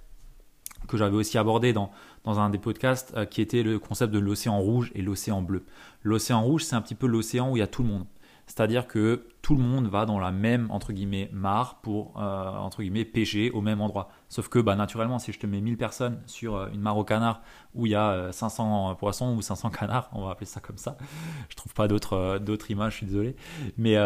que 0.87 0.97
j'avais 0.97 1.15
aussi 1.15 1.37
abordé 1.37 1.73
dans, 1.73 1.91
dans 2.23 2.39
un 2.39 2.49
des 2.49 2.57
podcasts, 2.57 3.13
euh, 3.15 3.25
qui 3.25 3.41
était 3.41 3.63
le 3.63 3.79
concept 3.79 4.13
de 4.13 4.19
l'océan 4.19 4.59
rouge 4.59 4.91
et 4.95 5.01
l'océan 5.01 5.41
bleu. 5.41 5.63
L'océan 6.03 6.41
rouge, 6.41 6.63
c'est 6.63 6.75
un 6.75 6.81
petit 6.81 6.95
peu 6.95 7.07
l'océan 7.07 7.51
où 7.51 7.57
il 7.57 7.59
y 7.59 7.63
a 7.63 7.67
tout 7.67 7.83
le 7.83 7.89
monde. 7.89 8.05
C'est-à-dire 8.47 8.87
que 8.87 9.25
tout 9.41 9.55
le 9.55 9.63
monde 9.63 9.87
va 9.87 10.05
dans 10.05 10.19
la 10.19 10.31
même 10.31 10.69
entre 10.69 10.93
guillemets 10.93 11.31
mare 11.33 11.79
pour 11.81 12.13
euh, 12.21 12.51
entre 12.51 12.83
guillemets 12.83 13.03
pêcher 13.03 13.49
au 13.49 13.61
même 13.61 13.81
endroit. 13.81 14.09
Sauf 14.29 14.49
que 14.49 14.59
bah, 14.59 14.75
naturellement, 14.75 15.17
si 15.17 15.31
je 15.31 15.39
te 15.39 15.47
mets 15.47 15.61
1000 15.61 15.77
personnes 15.77 16.21
sur 16.27 16.55
euh, 16.55 16.67
une 16.71 16.79
mare 16.79 16.95
au 16.95 17.03
canard 17.03 17.41
où 17.73 17.87
il 17.87 17.93
y 17.93 17.95
a 17.95 18.31
500 18.31 18.95
poissons 18.95 19.35
ou 19.35 19.41
500 19.41 19.71
canards, 19.71 20.11
on 20.13 20.23
va 20.23 20.31
appeler 20.31 20.45
ça 20.45 20.59
comme 20.59 20.77
ça. 20.77 20.95
Je 21.49 21.55
trouve 21.55 21.73
pas 21.73 21.87
d'autres 21.87 22.37
d'autres 22.37 22.69
images, 22.69 22.93
je 22.93 22.97
suis 22.97 23.07
désolé. 23.07 23.35
Mais 23.77 23.97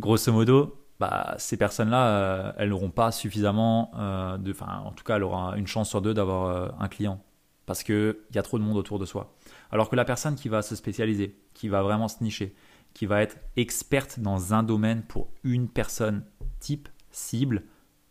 grosso 0.00 0.32
modo, 0.32 0.85
bah, 1.00 1.34
ces 1.38 1.56
personnes-là, 1.56 2.54
elles 2.56 2.70
n'auront 2.70 2.90
pas 2.90 3.12
suffisamment 3.12 3.90
de, 4.38 4.50
enfin, 4.50 4.82
en 4.84 4.92
tout 4.92 5.04
cas, 5.04 5.16
elles 5.16 5.22
auront 5.24 5.54
une 5.54 5.66
chance 5.66 5.88
sur 5.88 6.02
deux 6.02 6.14
d'avoir 6.14 6.80
un 6.80 6.88
client 6.88 7.22
parce 7.66 7.82
qu'il 7.82 8.16
y 8.32 8.38
a 8.38 8.42
trop 8.42 8.58
de 8.58 8.64
monde 8.64 8.76
autour 8.76 8.98
de 8.98 9.04
soi. 9.04 9.36
Alors 9.70 9.90
que 9.90 9.96
la 9.96 10.04
personne 10.04 10.36
qui 10.36 10.48
va 10.48 10.62
se 10.62 10.76
spécialiser, 10.76 11.36
qui 11.52 11.68
va 11.68 11.82
vraiment 11.82 12.08
se 12.08 12.22
nicher, 12.22 12.54
qui 12.94 13.06
va 13.06 13.20
être 13.20 13.36
experte 13.56 14.20
dans 14.20 14.54
un 14.54 14.62
domaine 14.62 15.02
pour 15.02 15.28
une 15.42 15.68
personne 15.68 16.24
type, 16.60 16.88
cible, 17.10 17.64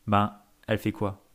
ben, 0.07 0.33
elle 0.67 0.77
fait 0.77 0.91
quoi? 0.91 1.25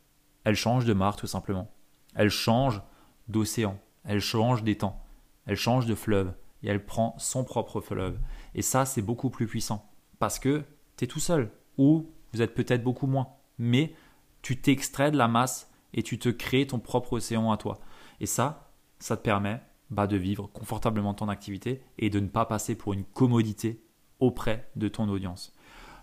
Elle 0.43 0.55
change 0.55 0.85
de 0.85 0.93
mare 0.93 1.15
tout 1.15 1.27
simplement. 1.27 1.71
Elle 2.15 2.29
change 2.29 2.81
d'océan, 3.27 3.79
elle 4.05 4.19
change 4.19 4.63
d'étang, 4.63 5.03
elle 5.45 5.55
change 5.55 5.85
de 5.85 5.95
fleuve 5.95 6.33
et 6.63 6.69
elle 6.69 6.85
prend 6.85 7.15
son 7.17 7.43
propre 7.43 7.81
fleuve. 7.81 8.19
Et 8.53 8.61
ça, 8.61 8.85
c'est 8.85 9.01
beaucoup 9.01 9.29
plus 9.29 9.47
puissant 9.47 9.89
parce 10.19 10.37
que 10.37 10.63
tout 11.07 11.19
seul 11.19 11.51
ou 11.77 12.11
vous 12.33 12.41
êtes 12.41 12.53
peut-être 12.53 12.83
beaucoup 12.83 13.07
moins, 13.07 13.27
mais 13.57 13.93
tu 14.41 14.59
t'extrais 14.59 15.11
de 15.11 15.17
la 15.17 15.27
masse 15.27 15.71
et 15.93 16.03
tu 16.03 16.17
te 16.17 16.29
crées 16.29 16.67
ton 16.67 16.79
propre 16.79 17.13
océan 17.13 17.51
à 17.51 17.57
toi. 17.57 17.79
Et 18.19 18.25
ça, 18.25 18.71
ça 18.99 19.17
te 19.17 19.21
permet 19.21 19.61
bah, 19.89 20.07
de 20.07 20.17
vivre 20.17 20.47
confortablement 20.47 21.13
ton 21.13 21.29
activité 21.29 21.81
et 21.97 22.09
de 22.09 22.19
ne 22.19 22.27
pas 22.27 22.45
passer 22.45 22.75
pour 22.75 22.93
une 22.93 23.03
commodité 23.03 23.83
auprès 24.19 24.69
de 24.75 24.87
ton 24.87 25.09
audience. 25.09 25.53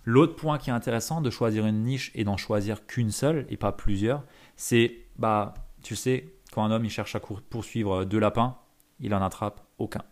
L'autre 0.05 0.37
point 0.37 0.59
qui 0.59 0.71
est 0.71 0.73
intéressant 0.73 1.21
de 1.21 1.31
choisir 1.31 1.67
une 1.67 1.83
niche 1.83 2.11
et 2.14 2.25
d'en 2.25 2.37
choisir 2.37 2.87
qu'une 2.87 3.11
seule 3.11 3.47
et 3.49 3.57
pas 3.57 3.73
plusieurs, 3.73 4.25
c'est, 4.57 5.07
bah, 5.17 5.55
tu 5.83 5.97
sais, 5.97 6.35
quand 6.52 6.64
un 6.64 6.71
homme 6.71 6.85
il 6.85 6.90
cherche 6.90 7.14
à 7.14 7.21
poursuivre 7.21 8.05
deux 8.05 8.19
lapins, 8.19 8.57
il 9.00 9.14
en 9.14 9.23
attrape 9.23 9.67
aucun. 9.78 10.02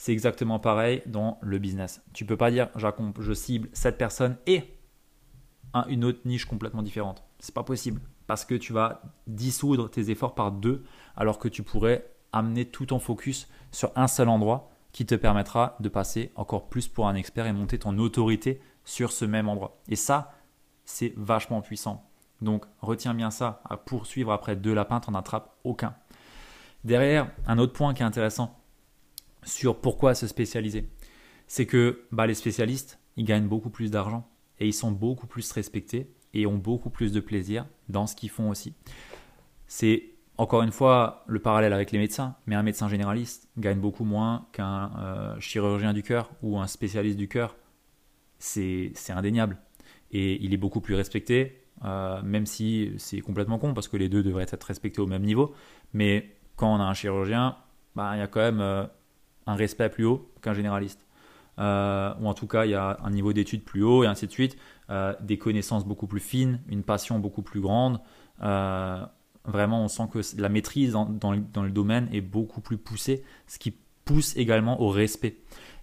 C'est 0.00 0.12
exactement 0.12 0.58
pareil 0.58 1.02
dans 1.04 1.36
le 1.42 1.58
business. 1.58 2.02
Tu 2.14 2.24
peux 2.24 2.38
pas 2.38 2.50
dire 2.50 2.70
je 2.74 3.32
cible 3.34 3.68
cette 3.74 3.98
personne 3.98 4.38
et 4.46 4.64
une 5.88 6.06
autre 6.06 6.20
niche 6.24 6.46
complètement 6.46 6.80
différente. 6.80 7.22
C'est 7.38 7.54
pas 7.54 7.64
possible 7.64 8.00
parce 8.26 8.46
que 8.46 8.54
tu 8.54 8.72
vas 8.72 9.02
dissoudre 9.26 9.90
tes 9.90 10.08
efforts 10.08 10.34
par 10.34 10.52
deux 10.52 10.86
alors 11.18 11.38
que 11.38 11.48
tu 11.48 11.62
pourrais 11.62 12.10
amener 12.32 12.64
tout 12.64 12.86
ton 12.86 12.98
focus 12.98 13.46
sur 13.72 13.92
un 13.94 14.08
seul 14.08 14.30
endroit 14.30 14.70
qui 14.92 15.04
te 15.04 15.14
permettra 15.14 15.76
de 15.80 15.90
passer 15.90 16.32
encore 16.34 16.70
plus 16.70 16.88
pour 16.88 17.06
un 17.06 17.14
expert 17.14 17.44
et 17.44 17.52
monter 17.52 17.78
ton 17.78 17.98
autorité 17.98 18.62
sur 18.86 19.12
ce 19.12 19.26
même 19.26 19.50
endroit. 19.50 19.82
Et 19.90 19.96
ça, 19.96 20.32
c'est 20.86 21.12
vachement 21.18 21.60
puissant. 21.60 22.08
Donc 22.40 22.64
retiens 22.80 23.12
bien 23.12 23.30
ça, 23.30 23.60
à 23.68 23.76
poursuivre 23.76 24.32
après 24.32 24.56
deux 24.56 24.72
lapins, 24.72 25.00
tu 25.00 25.10
n'en 25.10 25.18
attrapes 25.18 25.54
aucun. 25.62 25.94
Derrière, 26.84 27.30
un 27.46 27.58
autre 27.58 27.74
point 27.74 27.92
qui 27.92 28.02
est 28.02 28.06
intéressant 28.06 28.59
sur 29.44 29.80
pourquoi 29.80 30.14
se 30.14 30.26
spécialiser, 30.26 30.88
c'est 31.46 31.66
que 31.66 32.06
bah, 32.12 32.26
les 32.26 32.34
spécialistes, 32.34 32.98
ils 33.16 33.24
gagnent 33.24 33.48
beaucoup 33.48 33.70
plus 33.70 33.90
d'argent 33.90 34.28
et 34.58 34.66
ils 34.66 34.74
sont 34.74 34.92
beaucoup 34.92 35.26
plus 35.26 35.50
respectés 35.52 36.10
et 36.34 36.46
ont 36.46 36.58
beaucoup 36.58 36.90
plus 36.90 37.12
de 37.12 37.20
plaisir 37.20 37.66
dans 37.88 38.06
ce 38.06 38.14
qu'ils 38.14 38.30
font 38.30 38.50
aussi. 38.50 38.74
C'est 39.66 40.10
encore 40.36 40.62
une 40.62 40.72
fois 40.72 41.24
le 41.26 41.38
parallèle 41.38 41.72
avec 41.72 41.90
les 41.90 41.98
médecins, 41.98 42.36
mais 42.46 42.54
un 42.54 42.62
médecin 42.62 42.88
généraliste 42.88 43.48
gagne 43.58 43.78
beaucoup 43.78 44.04
moins 44.04 44.46
qu'un 44.52 44.90
euh, 44.98 45.40
chirurgien 45.40 45.92
du 45.92 46.02
cœur 46.02 46.30
ou 46.42 46.58
un 46.58 46.66
spécialiste 46.66 47.18
du 47.18 47.28
cœur. 47.28 47.56
C'est 48.38 48.94
indéniable. 49.10 49.58
Et 50.12 50.42
il 50.42 50.54
est 50.54 50.56
beaucoup 50.56 50.80
plus 50.80 50.94
respecté, 50.94 51.64
euh, 51.84 52.22
même 52.22 52.46
si 52.46 52.92
c'est 52.96 53.20
complètement 53.20 53.58
con 53.58 53.74
parce 53.74 53.86
que 53.86 53.96
les 53.96 54.08
deux 54.08 54.22
devraient 54.22 54.46
être 54.50 54.64
respectés 54.64 55.00
au 55.00 55.06
même 55.06 55.22
niveau. 55.22 55.54
Mais 55.92 56.36
quand 56.56 56.74
on 56.74 56.80
a 56.80 56.84
un 56.84 56.94
chirurgien, 56.94 57.56
bah, 57.94 58.12
il 58.14 58.18
y 58.20 58.22
a 58.22 58.26
quand 58.26 58.40
même 58.40 58.60
euh, 58.60 58.86
un 59.50 59.54
respect 59.54 59.88
plus 59.88 60.04
haut 60.04 60.30
qu'un 60.42 60.54
généraliste. 60.54 61.06
Euh, 61.58 62.14
ou 62.20 62.28
en 62.28 62.34
tout 62.34 62.46
cas, 62.46 62.64
il 62.64 62.70
y 62.70 62.74
a 62.74 62.98
un 63.02 63.10
niveau 63.10 63.32
d'études 63.32 63.64
plus 63.64 63.82
haut 63.82 64.04
et 64.04 64.06
ainsi 64.06 64.26
de 64.26 64.32
suite, 64.32 64.56
des 65.20 65.38
connaissances 65.38 65.86
beaucoup 65.86 66.08
plus 66.08 66.20
fines, 66.20 66.60
une 66.68 66.82
passion 66.82 67.20
beaucoup 67.20 67.42
plus 67.42 67.60
grande. 67.60 68.00
vraiment, 68.40 69.84
on 69.84 69.88
sent 69.88 70.08
que 70.12 70.20
la 70.40 70.48
maîtrise 70.48 70.92
dans, 70.92 71.32
le, 71.32 71.70
domaine 71.70 72.08
est 72.12 72.20
beaucoup 72.20 72.60
plus 72.60 72.76
poussée, 72.76 73.22
ce 73.46 73.58
qui 73.58 73.74
pousse 74.04 74.36
également 74.36 74.80
au 74.80 74.88
respect. 74.88 75.36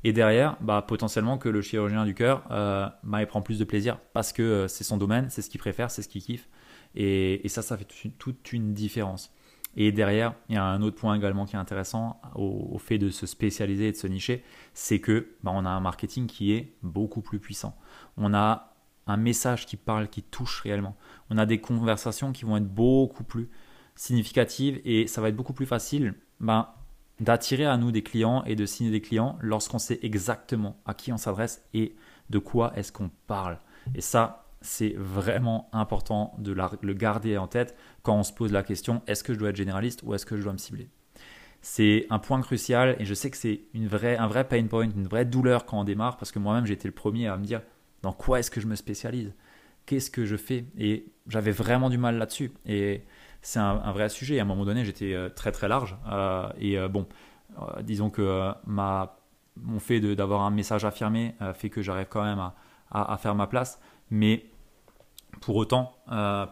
Et 0.03 0.13
derrière, 0.13 0.57
bah, 0.61 0.83
potentiellement 0.87 1.37
que 1.37 1.49
le 1.49 1.61
chirurgien 1.61 2.05
du 2.05 2.13
cœur, 2.13 2.43
euh, 2.51 2.87
bah, 3.03 3.21
il 3.21 3.27
prend 3.27 3.41
plus 3.41 3.59
de 3.59 3.63
plaisir 3.63 3.99
parce 4.13 4.31
que 4.31 4.41
euh, 4.41 4.67
c'est 4.67 4.83
son 4.83 4.97
domaine, 4.97 5.29
c'est 5.29 5.41
ce 5.41 5.49
qu'il 5.49 5.59
préfère, 5.59 5.91
c'est 5.91 6.01
ce 6.01 6.07
qu'il 6.07 6.21
kiffe. 6.21 6.47
Et, 6.95 7.41
ça, 7.47 7.61
ça 7.61 7.77
fait 7.77 7.87
toute 8.17 8.53
une, 8.53 8.73
différence. 8.73 9.33
Et 9.79 9.91
derrière, 9.91 10.33
il 10.49 10.55
y 10.55 10.57
a 10.57 10.65
un 10.65 10.81
autre 10.81 10.97
point 10.97 11.15
également 11.15 11.45
qui 11.45 11.55
est 11.55 11.59
intéressant 11.59 12.19
au, 12.33 12.79
fait 12.79 12.97
de 12.97 13.11
se 13.11 13.27
spécialiser 13.27 13.89
et 13.89 13.91
de 13.91 13.97
se 13.97 14.07
nicher, 14.07 14.43
c'est 14.73 14.99
que 14.99 15.35
bah, 15.43 15.51
on 15.53 15.65
a 15.65 15.69
un 15.69 15.79
marketing 15.79 16.25
qui 16.25 16.51
est 16.51 16.73
beaucoup 16.81 17.21
plus 17.21 17.39
puissant. 17.39 17.77
On 18.17 18.33
a 18.33 18.73
un 19.05 19.17
message 19.17 19.67
qui 19.67 19.77
parle, 19.77 20.09
qui 20.09 20.23
touche 20.23 20.61
réellement. 20.61 20.97
On 21.29 21.37
a 21.37 21.45
des 21.45 21.61
conversations 21.61 22.31
qui 22.31 22.43
vont 22.43 22.57
être 22.57 22.67
beaucoup 22.67 23.23
plus 23.23 23.49
significatives 23.95 24.81
et 24.83 25.05
ça 25.05 25.21
va 25.21 25.29
être 25.29 25.35
beaucoup 25.35 25.53
plus 25.53 25.67
facile 25.67 26.15
ben, 26.39 26.69
d'attirer 27.19 27.67
à 27.67 27.77
nous 27.77 27.91
des 27.91 28.01
clients 28.01 28.43
et 28.45 28.55
de 28.55 28.65
signer 28.65 28.89
des 28.89 29.01
clients 29.01 29.37
lorsqu'on 29.41 29.79
sait 29.79 29.99
exactement 30.01 30.81
à 30.87 30.95
qui 30.95 31.13
on 31.13 31.17
s'adresse 31.17 31.63
et 31.75 31.95
de 32.31 32.39
quoi 32.39 32.73
est-ce 32.75 32.91
qu'on 32.91 33.11
parle. 33.27 33.59
Et 33.93 34.01
ça, 34.01 34.46
c'est 34.61 34.95
vraiment 34.97 35.69
important 35.71 36.33
de 36.39 36.55
le 36.81 36.93
garder 36.93 37.37
en 37.37 37.47
tête 37.47 37.75
quand 38.03 38.15
on 38.15 38.23
se 38.23 38.33
pose 38.33 38.51
la 38.51 38.63
question 38.63 39.01
est-ce 39.07 39.23
que 39.23 39.33
je 39.33 39.39
dois 39.39 39.49
être 39.49 39.55
généraliste 39.55 40.01
ou 40.03 40.13
est-ce 40.13 40.25
que 40.25 40.37
je 40.37 40.43
dois 40.43 40.53
me 40.53 40.57
cibler? 40.57 40.89
C'est 41.61 42.05
un 42.09 42.19
point 42.19 42.41
crucial 42.41 42.95
et 42.99 43.05
je 43.05 43.13
sais 43.13 43.29
que 43.29 43.37
c'est 43.37 43.61
une 43.73 43.87
vraie, 43.87 44.17
un 44.17 44.27
vrai 44.27 44.47
pain 44.47 44.65
point, 44.67 44.83
une 44.83 45.07
vraie 45.07 45.25
douleur 45.25 45.65
quand 45.65 45.79
on 45.79 45.83
démarre 45.83 46.17
parce 46.17 46.31
que 46.31 46.39
moi-même 46.39 46.65
j'ai 46.65 46.73
été 46.73 46.87
le 46.87 46.93
premier 46.93 47.27
à 47.27 47.37
me 47.37 47.43
dire 47.43 47.61
dans 48.01 48.13
quoi 48.13 48.39
est-ce 48.39 48.51
que 48.51 48.61
je 48.61 48.67
me 48.67 48.75
spécialise? 48.75 49.33
Qu'est-ce 49.85 50.11
que 50.11 50.25
je 50.25 50.35
fais? 50.35 50.65
Et 50.77 51.05
j'avais 51.27 51.51
vraiment 51.51 51.89
du 51.89 51.97
mal 51.97 52.17
là-dessus. 52.17 52.51
Et 52.65 53.03
c'est 53.41 53.59
un, 53.59 53.91
vrai 53.91 54.09
sujet. 54.09 54.39
À 54.39 54.41
un 54.41 54.45
moment 54.45 54.65
donné, 54.65 54.83
j'étais 54.83 55.13
euh, 55.13 55.29
très 55.29 55.51
très 55.51 55.67
large. 55.67 55.97
Euh, 56.11 56.49
et 56.59 56.77
euh, 56.77 56.89
bon, 56.89 57.07
disons 57.81 58.09
que 58.09 58.51
ma, 58.65 59.17
mon 59.55 59.79
fait 59.79 59.99
d'avoir 59.99 60.41
un 60.41 60.51
message 60.51 60.85
affirmé 60.85 61.35
fait 61.53 61.69
que 61.69 61.81
j'arrive 61.81 62.07
quand 62.09 62.23
même 62.23 62.39
à, 62.39 62.53
à, 62.91 63.17
faire 63.17 63.33
ma 63.33 63.47
place. 63.47 63.79
Mais 64.09 64.45
pour 65.41 65.55
autant, 65.55 65.93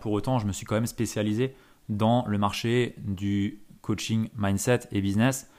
pour 0.02 0.12
autant, 0.12 0.40
je 0.40 0.46
me 0.46 0.52
suis 0.52 0.66
quand 0.66 0.76
même 0.76 0.86
spécialisé 0.86 1.56
dans 1.90 2.26
le 2.28 2.38
marché 2.38 2.96
du 3.00 3.62
coaching 3.82 4.30
mindset 4.36 4.82
et 4.92 5.02
business. 5.02 5.50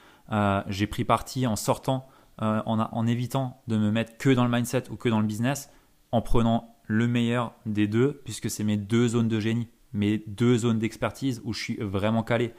J'ai 0.68 0.86
pris 0.86 1.04
parti 1.04 1.46
en 1.46 1.56
sortant, 1.56 2.08
en, 2.38 2.78
en 2.80 3.06
évitant 3.06 3.62
de 3.66 3.76
me 3.76 3.90
mettre 3.90 4.16
que 4.18 4.30
dans 4.30 4.44
le 4.44 4.50
mindset 4.50 4.90
ou 4.90 4.96
que 4.96 5.08
dans 5.08 5.20
le 5.20 5.26
business, 5.26 5.70
en 6.12 6.22
prenant 6.22 6.76
le 6.86 7.08
meilleur 7.08 7.54
des 7.64 7.88
deux, 7.88 8.20
puisque 8.24 8.50
c'est 8.50 8.64
mes 8.64 8.76
deux 8.76 9.08
zones 9.08 9.28
de 9.28 9.40
génie 9.40 9.68
mes 9.96 10.18
deux 10.26 10.58
zones 10.58 10.78
d'expertise 10.78 11.40
où 11.44 11.52
je 11.52 11.60
suis 11.60 11.76
vraiment 11.76 12.22
calé. 12.22 12.52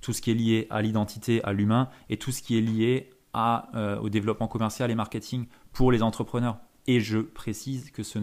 Tout 0.00 0.12
ce 0.12 0.20
qui 0.20 0.30
est 0.30 0.34
lié 0.34 0.66
à 0.70 0.82
l'identité, 0.82 1.42
à 1.44 1.52
l'humain, 1.52 1.88
et 2.08 2.16
tout 2.16 2.32
ce 2.32 2.42
qui 2.42 2.58
est 2.58 2.60
lié 2.60 3.10
euh, 3.36 3.98
au 3.98 4.08
développement 4.08 4.48
commercial 4.48 4.90
et 4.90 4.94
marketing 4.94 5.46
pour 5.72 5.92
les 5.92 6.02
entrepreneurs. 6.02 6.58
Et 6.86 7.00
je 7.00 7.18
précise 7.18 7.90
que 7.90 8.02
ce 8.02 8.18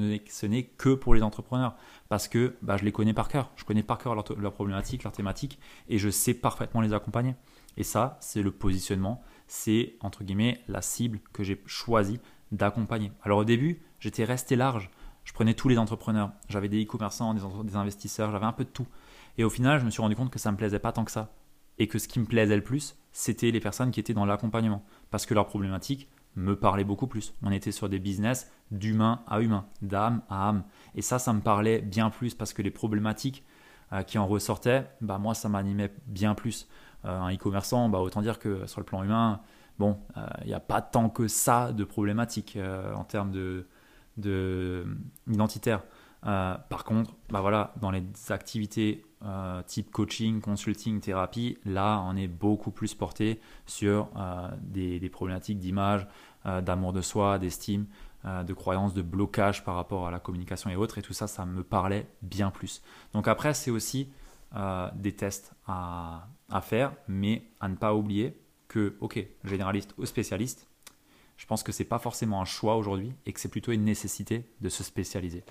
n'est 0.45 0.63
que 0.63 0.93
pour 0.93 1.13
les 1.13 1.21
entrepreneurs, 1.21 1.75
parce 2.09 2.27
que 2.27 2.55
bah, 2.61 2.77
je 2.77 2.85
les 2.85 2.91
connais 2.91 3.13
par 3.13 3.27
cœur. 3.27 3.51
Je 3.55 3.63
connais 3.63 3.83
par 3.83 3.97
cœur 3.97 4.15
leurs 4.15 4.25
leur 4.37 4.53
problématiques, 4.53 5.03
leurs 5.03 5.13
thématiques, 5.13 5.59
et 5.89 5.97
je 5.97 6.09
sais 6.09 6.33
parfaitement 6.33 6.81
les 6.81 6.93
accompagner. 6.93 7.35
Et 7.77 7.83
ça, 7.83 8.17
c'est 8.19 8.41
le 8.41 8.51
positionnement, 8.51 9.21
c'est 9.47 9.95
entre 10.01 10.23
guillemets 10.23 10.61
la 10.67 10.81
cible 10.81 11.19
que 11.33 11.43
j'ai 11.43 11.61
choisi 11.65 12.19
d'accompagner. 12.51 13.11
Alors 13.21 13.39
au 13.39 13.45
début, 13.45 13.81
j'étais 13.99 14.23
resté 14.23 14.55
large 14.55 14.89
je 15.27 15.33
prenais 15.33 15.53
tous 15.53 15.67
les 15.67 15.77
entrepreneurs. 15.77 16.31
J'avais 16.47 16.69
des 16.69 16.81
e-commerçants, 16.81 17.33
des, 17.33 17.75
investisseurs, 17.75 18.31
j'avais 18.31 18.45
un 18.45 18.53
peu 18.53 18.63
de 18.63 18.69
tout. 18.69 18.87
Et 19.37 19.43
au 19.43 19.49
final, 19.49 19.77
je 19.77 19.85
me 19.85 19.89
suis 19.89 20.01
rendu 20.01 20.15
compte 20.15 20.31
que 20.31 20.39
ça 20.39 20.49
ne 20.49 20.53
me 20.53 20.57
plaisait 20.57 20.79
pas 20.79 20.93
tant 20.93 21.03
que 21.03 21.11
ça. 21.11 21.33
Et 21.79 21.89
que 21.89 21.99
ce 21.99 22.07
qui 22.07 22.21
me 22.21 22.25
plaisait 22.25 22.55
le 22.55 22.63
plus, 22.63 22.95
c'était 23.11 23.51
les 23.51 23.59
personnes 23.59 23.91
qui 23.91 23.99
étaient 23.99 24.13
dans 24.13 24.25
l'accompagnement. 24.25 24.85
Parce 25.11 25.25
que 25.25 25.33
leurs 25.33 25.47
problématiques 25.47 26.07
me 26.35 26.55
parlaient 26.55 26.83
beaucoup 26.83 27.07
plus. 27.07 27.33
On 27.43 27.51
était 27.51 27.71
sur 27.71 27.89
des 27.89 27.99
business 27.99 28.51
d'humain 28.71 29.21
à 29.27 29.41
humain, 29.41 29.65
d'âme 29.81 30.21
à 30.29 30.49
âme. 30.49 30.63
Et 30.95 31.01
ça, 31.01 31.19
ça 31.19 31.33
me 31.33 31.41
parlait 31.41 31.81
bien 31.81 32.09
plus 32.09 32.35
parce 32.35 32.53
que 32.53 32.61
les 32.61 32.71
problématiques 32.71 33.43
euh, 33.93 34.03
qui 34.03 34.17
en 34.17 34.27
ressortaient, 34.27 34.87
bah, 35.01 35.17
moi, 35.17 35.33
ça 35.33 35.49
m'animait 35.49 35.93
bien 36.05 36.35
plus. 36.35 36.67
Euh, 37.05 37.19
un 37.19 37.33
e-commerçant, 37.33 37.89
bah, 37.89 37.99
autant 37.99 38.21
dire 38.21 38.39
que 38.39 38.65
sur 38.67 38.81
le 38.81 38.85
plan 38.85 39.03
humain, 39.03 39.41
bon, 39.79 39.97
euh, 40.17 40.27
il 40.41 40.47
n'y 40.47 40.53
a 40.53 40.59
pas 40.59 40.81
tant 40.81 41.09
que 41.09 41.27
ça 41.27 41.71
de 41.71 41.83
problématiques 41.83 42.57
en 42.95 43.03
termes 43.03 43.31
de, 43.31 43.67
de, 44.17 44.85
identitaire. 45.27 45.83
Euh, 46.25 46.55
par 46.69 46.83
contre, 46.83 47.15
bah 47.29 47.41
voilà, 47.41 47.73
dans 47.79 47.91
les 47.91 48.03
activités 48.29 49.05
euh, 49.25 49.61
type 49.63 49.91
coaching, 49.91 50.41
consulting, 50.41 50.99
thérapie, 50.99 51.57
là, 51.65 52.03
on 52.07 52.15
est 52.15 52.27
beaucoup 52.27 52.71
plus 52.71 52.93
porté 52.93 53.39
sur 53.65 54.09
euh, 54.15 54.49
des, 54.61 55.09
problématiques 55.09 55.59
d'image, 55.59 56.07
d'amour 56.45 56.93
de 56.93 57.01
soi, 57.01 57.39
d'estime, 57.39 57.87
de 58.23 58.53
croyance, 58.53 58.93
de 58.93 59.01
blocage 59.01 59.65
par 59.65 59.75
rapport 59.75 60.07
à 60.07 60.11
la 60.11 60.19
communication 60.19 60.69
et 60.69 60.77
autres. 60.77 60.97
Et 60.97 61.01
tout 61.01 61.11
ça, 61.11 61.27
ça 61.27 61.45
me 61.45 61.61
parlait 61.61 62.07
bien 62.21 62.51
plus. 62.51 62.81
Donc 63.11 63.27
après, 63.27 63.53
c'est 63.53 63.69
aussi 63.69 64.09
des 64.95 65.11
tests 65.11 65.53
à, 65.67 66.29
à, 66.49 66.61
faire, 66.61 66.93
mais 67.09 67.43
à 67.59 67.67
ne 67.67 67.75
pas 67.75 67.93
oublier 67.93 68.39
que, 68.69 68.95
ok, 69.01 69.25
généraliste 69.43 69.93
ou 69.97 70.05
spécialiste, 70.05 70.69
je 71.37 71.45
pense 71.45 71.63
que 71.63 71.71
c'est 71.71 71.85
pas 71.85 71.99
forcément 71.99 72.41
un 72.41 72.45
choix 72.45 72.75
aujourd'hui 72.75 73.13
et 73.25 73.33
que 73.33 73.39
c'est 73.39 73.47
plutôt 73.47 73.71
une 73.71 73.83
nécessité 73.83 74.45
de 74.61 74.69
se 74.69 74.83
spécialiser. 74.83 75.43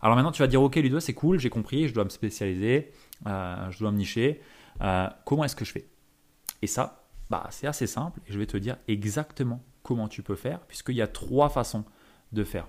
Alors 0.00 0.14
maintenant, 0.16 0.32
tu 0.32 0.42
vas 0.42 0.48
dire, 0.48 0.62
ok, 0.62 0.76
Ludo, 0.76 1.00
c'est 1.00 1.14
cool, 1.14 1.38
j'ai 1.40 1.50
compris, 1.50 1.88
je 1.88 1.94
dois 1.94 2.04
me 2.04 2.08
spécialiser, 2.08 2.92
euh, 3.26 3.70
je 3.70 3.78
dois 3.78 3.90
me 3.90 3.96
nicher. 3.96 4.40
Euh, 4.80 5.08
comment 5.24 5.44
est-ce 5.44 5.56
que 5.56 5.64
je 5.64 5.72
fais? 5.72 5.88
Et 6.62 6.66
ça, 6.66 7.04
bah, 7.30 7.46
c'est 7.50 7.66
assez 7.66 7.86
simple 7.86 8.20
et 8.26 8.32
je 8.32 8.38
vais 8.38 8.46
te 8.46 8.56
dire 8.56 8.76
exactement 8.86 9.62
comment 9.82 10.08
tu 10.08 10.22
peux 10.22 10.36
faire, 10.36 10.60
puisqu'il 10.60 10.96
y 10.96 11.02
a 11.02 11.08
trois 11.08 11.48
façons 11.48 11.84
de 12.32 12.44
faire. 12.44 12.68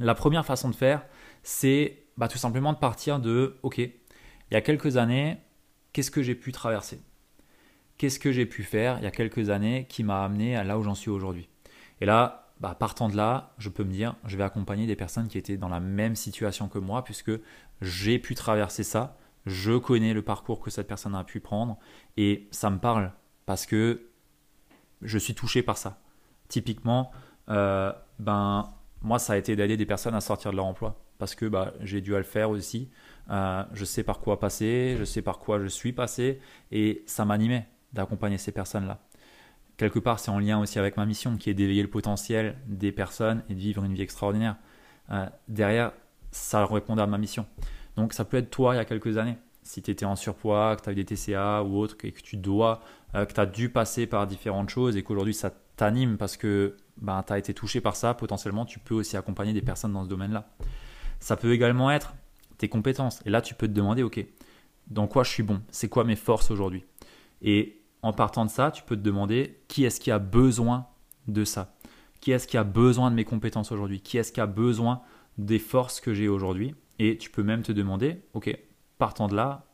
La 0.00 0.14
première 0.14 0.44
façon 0.44 0.68
de 0.68 0.74
faire, 0.74 1.04
c'est 1.42 2.04
bah, 2.16 2.28
tout 2.28 2.38
simplement 2.38 2.72
de 2.72 2.78
partir 2.78 3.20
de, 3.20 3.56
ok, 3.62 3.78
il 3.78 3.92
y 4.52 4.56
a 4.56 4.60
quelques 4.60 4.96
années, 4.96 5.38
qu'est-ce 5.92 6.10
que 6.10 6.22
j'ai 6.22 6.34
pu 6.34 6.52
traverser? 6.52 7.00
Qu'est-ce 7.96 8.18
que 8.18 8.32
j'ai 8.32 8.46
pu 8.46 8.62
faire 8.62 8.98
il 8.98 9.04
y 9.04 9.06
a 9.06 9.10
quelques 9.10 9.50
années 9.50 9.86
qui 9.88 10.04
m'a 10.04 10.24
amené 10.24 10.56
à 10.56 10.62
là 10.62 10.78
où 10.78 10.82
j'en 10.82 10.94
suis 10.94 11.10
aujourd'hui? 11.10 11.48
Et 12.00 12.06
là, 12.06 12.47
bah, 12.60 12.76
partant 12.78 13.08
de 13.08 13.16
là, 13.16 13.54
je 13.58 13.68
peux 13.68 13.84
me 13.84 13.92
dire, 13.92 14.16
je 14.24 14.36
vais 14.36 14.42
accompagner 14.42 14.86
des 14.86 14.96
personnes 14.96 15.28
qui 15.28 15.38
étaient 15.38 15.56
dans 15.56 15.68
la 15.68 15.80
même 15.80 16.16
situation 16.16 16.68
que 16.68 16.78
moi, 16.78 17.04
puisque 17.04 17.32
j'ai 17.80 18.18
pu 18.18 18.34
traverser 18.34 18.82
ça, 18.82 19.16
je 19.46 19.78
connais 19.78 20.12
le 20.12 20.22
parcours 20.22 20.60
que 20.60 20.70
cette 20.70 20.88
personne 20.88 21.14
a 21.14 21.24
pu 21.24 21.40
prendre, 21.40 21.78
et 22.16 22.48
ça 22.50 22.70
me 22.70 22.78
parle, 22.78 23.12
parce 23.46 23.64
que 23.64 24.08
je 25.02 25.18
suis 25.18 25.34
touché 25.34 25.62
par 25.62 25.78
ça. 25.78 26.00
Typiquement, 26.48 27.12
euh, 27.48 27.92
ben, 28.18 28.72
moi, 29.02 29.18
ça 29.18 29.34
a 29.34 29.36
été 29.36 29.54
d'aider 29.54 29.76
des 29.76 29.86
personnes 29.86 30.14
à 30.14 30.20
sortir 30.20 30.50
de 30.50 30.56
leur 30.56 30.66
emploi, 30.66 31.00
parce 31.18 31.34
que 31.34 31.46
bah, 31.46 31.72
j'ai 31.80 32.00
dû 32.00 32.10
le 32.10 32.22
faire 32.24 32.50
aussi. 32.50 32.90
Euh, 33.30 33.62
je 33.72 33.84
sais 33.84 34.02
par 34.02 34.20
quoi 34.20 34.40
passer, 34.40 34.96
je 34.98 35.04
sais 35.04 35.22
par 35.22 35.38
quoi 35.38 35.60
je 35.60 35.68
suis 35.68 35.92
passé, 35.92 36.40
et 36.72 37.04
ça 37.06 37.24
m'animait 37.24 37.68
d'accompagner 37.92 38.38
ces 38.38 38.52
personnes-là. 38.52 38.98
Quelque 39.78 40.00
part, 40.00 40.18
c'est 40.18 40.30
en 40.30 40.40
lien 40.40 40.58
aussi 40.58 40.78
avec 40.78 40.96
ma 40.96 41.06
mission 41.06 41.36
qui 41.36 41.50
est 41.50 41.54
d'éveiller 41.54 41.82
le 41.82 41.88
potentiel 41.88 42.56
des 42.66 42.90
personnes 42.90 43.44
et 43.48 43.54
de 43.54 43.60
vivre 43.60 43.84
une 43.84 43.94
vie 43.94 44.02
extraordinaire. 44.02 44.56
Euh, 45.10 45.26
derrière, 45.46 45.92
ça 46.32 46.66
répondait 46.66 47.00
à 47.00 47.06
ma 47.06 47.16
mission. 47.16 47.46
Donc 47.96 48.12
ça 48.12 48.24
peut 48.24 48.36
être 48.36 48.50
toi 48.50 48.74
il 48.74 48.78
y 48.78 48.80
a 48.80 48.84
quelques 48.84 49.18
années. 49.18 49.38
Si 49.62 49.80
tu 49.80 49.92
étais 49.92 50.04
en 50.04 50.16
surpoids, 50.16 50.74
que 50.76 50.82
tu 50.82 50.88
as 50.88 50.92
eu 50.92 50.96
des 50.96 51.04
TCA 51.04 51.62
ou 51.62 51.78
autre, 51.78 51.96
et 52.02 52.10
que 52.10 52.20
tu 52.20 52.36
dois, 52.36 52.80
euh, 53.14 53.24
que 53.24 53.32
tu 53.32 53.40
as 53.40 53.46
dû 53.46 53.68
passer 53.68 54.08
par 54.08 54.26
différentes 54.26 54.68
choses 54.68 54.96
et 54.96 55.02
qu'aujourd'hui 55.04 55.34
ça 55.34 55.52
t'anime 55.76 56.18
parce 56.18 56.36
que 56.36 56.76
ben, 56.96 57.22
tu 57.24 57.32
as 57.32 57.38
été 57.38 57.54
touché 57.54 57.80
par 57.80 57.94
ça, 57.94 58.14
potentiellement 58.14 58.64
tu 58.64 58.80
peux 58.80 58.96
aussi 58.96 59.16
accompagner 59.16 59.52
des 59.52 59.62
personnes 59.62 59.92
dans 59.92 60.02
ce 60.02 60.08
domaine-là. 60.08 60.50
Ça 61.20 61.36
peut 61.36 61.52
également 61.52 61.90
être 61.92 62.14
tes 62.58 62.68
compétences. 62.68 63.20
Et 63.24 63.30
là, 63.30 63.40
tu 63.42 63.54
peux 63.54 63.68
te 63.68 63.72
demander, 63.72 64.02
OK, 64.02 64.24
dans 64.88 65.06
quoi 65.06 65.22
je 65.22 65.30
suis 65.30 65.44
bon? 65.44 65.62
C'est 65.70 65.88
quoi 65.88 66.02
mes 66.02 66.16
forces 66.16 66.50
aujourd'hui? 66.50 66.84
Et 67.42 67.77
en 68.02 68.12
partant 68.12 68.44
de 68.44 68.50
ça, 68.50 68.70
tu 68.70 68.82
peux 68.82 68.96
te 68.96 69.02
demander 69.02 69.60
qui 69.68 69.84
est-ce 69.84 70.00
qui 70.00 70.10
a 70.10 70.18
besoin 70.18 70.86
de 71.26 71.44
ça? 71.44 71.74
Qui 72.20 72.32
est-ce 72.32 72.46
qui 72.48 72.56
a 72.56 72.64
besoin 72.64 73.10
de 73.10 73.16
mes 73.16 73.24
compétences 73.24 73.72
aujourd'hui? 73.72 74.00
Qui 74.00 74.18
est-ce 74.18 74.32
qui 74.32 74.40
a 74.40 74.46
besoin 74.46 75.02
des 75.36 75.58
forces 75.58 76.00
que 76.00 76.14
j'ai 76.14 76.28
aujourd'hui? 76.28 76.74
Et 76.98 77.16
tu 77.18 77.30
peux 77.30 77.42
même 77.42 77.62
te 77.62 77.72
demander, 77.72 78.22
OK, 78.34 78.56
partant 78.98 79.28
de 79.28 79.36
là, 79.36 79.66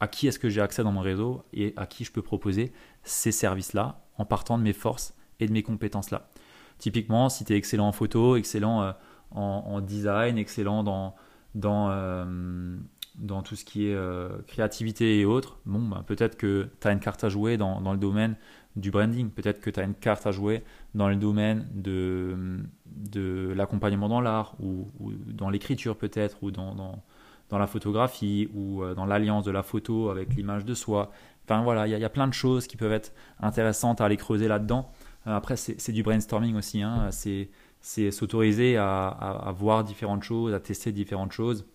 à 0.00 0.08
qui 0.08 0.26
est-ce 0.26 0.38
que 0.38 0.48
j'ai 0.48 0.60
accès 0.60 0.82
dans 0.82 0.92
mon 0.92 1.00
réseau 1.00 1.44
et 1.52 1.72
à 1.76 1.86
qui 1.86 2.04
je 2.04 2.12
peux 2.12 2.22
proposer 2.22 2.72
ces 3.02 3.32
services-là 3.32 4.04
en 4.18 4.24
partant 4.24 4.58
de 4.58 4.62
mes 4.62 4.72
forces 4.72 5.14
et 5.40 5.46
de 5.46 5.52
mes 5.52 5.62
compétences-là? 5.62 6.28
Typiquement, 6.78 7.28
si 7.28 7.44
tu 7.44 7.52
es 7.52 7.56
excellent 7.56 7.88
en 7.88 7.92
photo, 7.92 8.36
excellent 8.36 8.82
euh, 8.82 8.92
en, 9.30 9.80
design, 9.80 10.38
excellent 10.38 10.82
dans, 10.84 11.14
euh, 11.56 12.76
dans 13.14 13.42
tout 13.42 13.56
ce 13.56 13.64
qui 13.64 13.88
est 13.88 13.94
euh, 13.94 14.28
créativité 14.46 15.20
et 15.20 15.24
autres, 15.24 15.58
bon, 15.66 15.80
bah, 15.80 16.04
peut-être 16.06 16.36
que 16.36 16.68
tu 16.80 16.88
as 16.88 16.92
une 16.92 17.00
carte 17.00 17.22
à 17.24 17.28
jouer 17.28 17.56
dans, 17.56 17.80
le 17.80 17.98
domaine 17.98 18.36
du 18.76 18.90
branding, 18.90 19.30
peut-être 19.30 19.60
que 19.60 19.70
tu 19.70 19.78
as 19.78 19.84
une 19.84 19.94
carte 19.94 20.26
à 20.26 20.32
jouer 20.32 20.64
dans 20.94 21.08
le 21.08 21.16
domaine 21.16 21.68
de, 21.72 23.52
l'accompagnement 23.54 24.08
dans 24.08 24.20
l'art 24.20 24.56
ou, 24.60 24.88
dans 25.26 25.48
l'écriture 25.48 25.96
peut-être 25.96 26.42
ou 26.42 26.50
dans, 26.50 27.02
la 27.52 27.66
photographie 27.68 28.48
ou 28.52 28.82
euh, 28.82 28.94
dans 28.94 29.06
l'alliance 29.06 29.44
de 29.44 29.52
la 29.52 29.62
photo 29.62 30.10
avec 30.10 30.34
l'image 30.34 30.64
de 30.64 30.74
soi. 30.74 31.12
Enfin 31.44 31.62
voilà, 31.62 31.86
il 31.86 31.96
y, 31.96 32.04
a 32.04 32.10
plein 32.10 32.26
de 32.26 32.32
choses 32.32 32.66
qui 32.66 32.76
peuvent 32.76 32.92
être 32.92 33.12
intéressantes 33.38 34.00
à 34.00 34.06
aller 34.06 34.16
creuser 34.16 34.48
là-dedans. 34.48 34.90
Après, 35.26 35.56
c'est 35.56 35.92
du 35.92 36.02
brainstorming 36.02 36.56
aussi, 36.56 36.82
hein. 36.82 37.10
c'est 37.10 38.10
s'autoriser 38.10 38.76
à 38.76 39.54
voir 39.56 39.84
différentes 39.84 40.22
choses, 40.22 40.52
à 40.52 40.60
tester 40.60 40.90
différentes 40.90 41.32
choses 41.32 41.66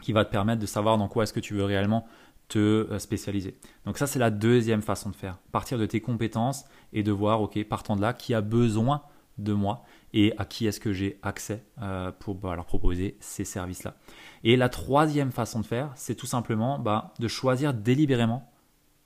qui 0.00 0.12
va 0.12 0.24
te 0.24 0.30
permettre 0.30 0.60
de 0.60 0.66
savoir 0.66 0.98
dans 0.98 1.08
quoi 1.08 1.24
est-ce 1.24 1.32
que 1.32 1.40
tu 1.40 1.54
veux 1.54 1.64
réellement 1.64 2.06
te 2.48 2.58
euh, 2.58 2.98
spécialiser. 2.98 3.56
Donc 3.86 3.96
ça, 3.96 4.06
c'est 4.06 4.18
la 4.18 4.30
deuxième 4.30 4.82
façon 4.82 5.10
de 5.10 5.16
faire. 5.16 5.38
Partir 5.52 5.78
de 5.78 5.86
tes 5.86 6.00
compétences 6.00 6.64
et 6.92 7.02
de 7.02 7.12
voir, 7.12 7.40
OK, 7.40 7.62
partant 7.64 7.96
de 7.96 8.02
là, 8.02 8.12
qui 8.12 8.34
a 8.34 8.40
besoin 8.40 9.02
de 9.38 9.52
moi 9.52 9.84
et 10.12 10.34
à 10.36 10.44
qui 10.44 10.66
est-ce 10.66 10.80
que 10.80 10.92
j'ai 10.92 11.18
accès 11.22 11.64
euh, 11.80 12.12
pour 12.12 12.34
bah, 12.34 12.54
leur 12.56 12.66
proposer 12.66 13.16
ces 13.20 13.44
services-là. 13.44 13.94
Et 14.44 14.56
la 14.56 14.68
troisième 14.68 15.30
façon 15.30 15.60
de 15.60 15.66
faire, 15.66 15.92
c'est 15.94 16.14
tout 16.14 16.26
simplement 16.26 16.78
bah, 16.78 17.14
de 17.18 17.28
choisir 17.28 17.72
délibérément 17.72 18.52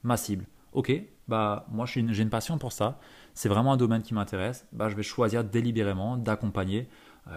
ma 0.02 0.16
cible. 0.16 0.46
Ok, 0.72 0.92
bah 1.28 1.66
moi 1.70 1.86
j'ai 1.86 2.00
une, 2.00 2.30
passion 2.30 2.58
pour 2.58 2.72
ça, 2.72 2.98
c'est 3.32 3.48
vraiment 3.48 3.72
un 3.72 3.76
domaine 3.76 4.02
qui 4.02 4.12
m'intéresse, 4.12 4.66
bah, 4.72 4.88
je 4.88 4.96
vais 4.96 5.04
choisir 5.04 5.44
délibérément 5.44 6.16
d'accompagner 6.16 6.88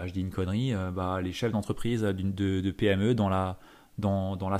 je 0.04 0.12
dis 0.12 0.20
une 0.20 0.30
connerie, 0.30 0.74
euh, 0.74 0.90
bah, 0.90 1.20
les 1.20 1.32
chefs 1.32 1.52
d'entreprise 1.52 2.02
de, 2.02 2.70
PME 2.70 3.14
dans 3.14 3.28
la, 3.28 3.58
dans, 3.98 4.36
dans 4.36 4.50
la 4.50 4.58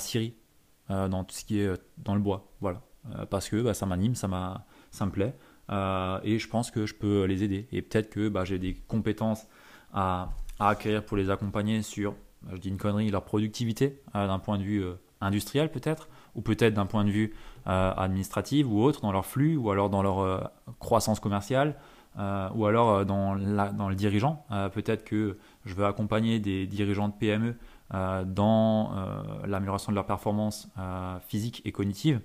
euh, 0.90 1.08
dans 1.08 1.25
tout 1.25 1.35
ce 1.35 1.44
qui 1.44 1.61
est 1.61 1.70
dans 1.99 2.14
le 2.14 2.20
bois. 2.20 2.50
Voilà. 2.61 2.82
parce 3.30 3.49
que 3.49 3.62
bah, 3.62 3.75
ça 3.75 3.87
m'anime, 3.87 4.14
ça, 4.14 4.66
ça 4.90 5.06
me 5.06 5.11
plaît. 5.11 5.35
et 6.25 6.38
je 6.38 6.49
pense 6.49 6.70
que 6.70 6.87
je 6.87 6.94
peux 6.94 7.25
les 7.25 7.44
aider. 7.44 7.68
Et 7.73 7.82
peut-être 7.82 8.11
que 8.11 8.28
bah, 8.28 8.44
j'ai 8.44 8.58
des 8.58 8.75
compétences 8.75 9.47
à, 9.92 10.30
à, 10.58 10.70
acquérir 10.70 11.04
pour 11.04 11.16
les 11.16 11.30
accompagner 11.30 11.82
sur, 11.82 12.14
je 12.50 12.56
dis 12.56 12.68
une 12.68 12.78
connerie, 12.78 13.11
leur 13.11 13.25
productivité 13.25 14.00
d'un 14.14 14.38
point 14.38 14.58
de 14.58 14.62
vue 14.62 14.85
industriel 15.20 15.70
peut-être, 15.70 16.08
ou 16.35 16.40
peut-être 16.40 16.75
d'un 16.75 16.87
point 16.87 17.04
de 17.04 17.11
vue 17.11 17.35
administratif 17.66 18.66
ou 18.68 18.80
autre, 18.80 19.02
dans 19.02 19.12
leur 19.12 19.26
flux, 19.26 19.56
ou 19.56 19.70
alors 19.70 19.90
dans 19.90 20.02
leur 20.02 20.52
croissance 20.78 21.20
commerciale. 21.20 21.76
Euh, 22.18 22.48
ou 22.54 22.66
alors 22.66 22.90
euh, 22.90 23.04
dans, 23.04 23.35
le 23.35 23.94
dirigeant. 23.94 24.44
Euh, 24.50 24.68
peut-être 24.68 25.04
que 25.04 25.38
je 25.64 25.74
veux 25.74 25.85
accompagner 25.85 26.40
des 26.40 26.66
dirigeants 26.66 27.09
de 27.09 27.14
PME 27.14 27.57
dans 28.26 28.92
l'amélioration 29.46 29.92
de 29.92 29.94
leur 29.94 30.04
performance 30.04 30.68
physique 31.26 31.62
et 31.64 31.72
cognitive. 31.72 32.20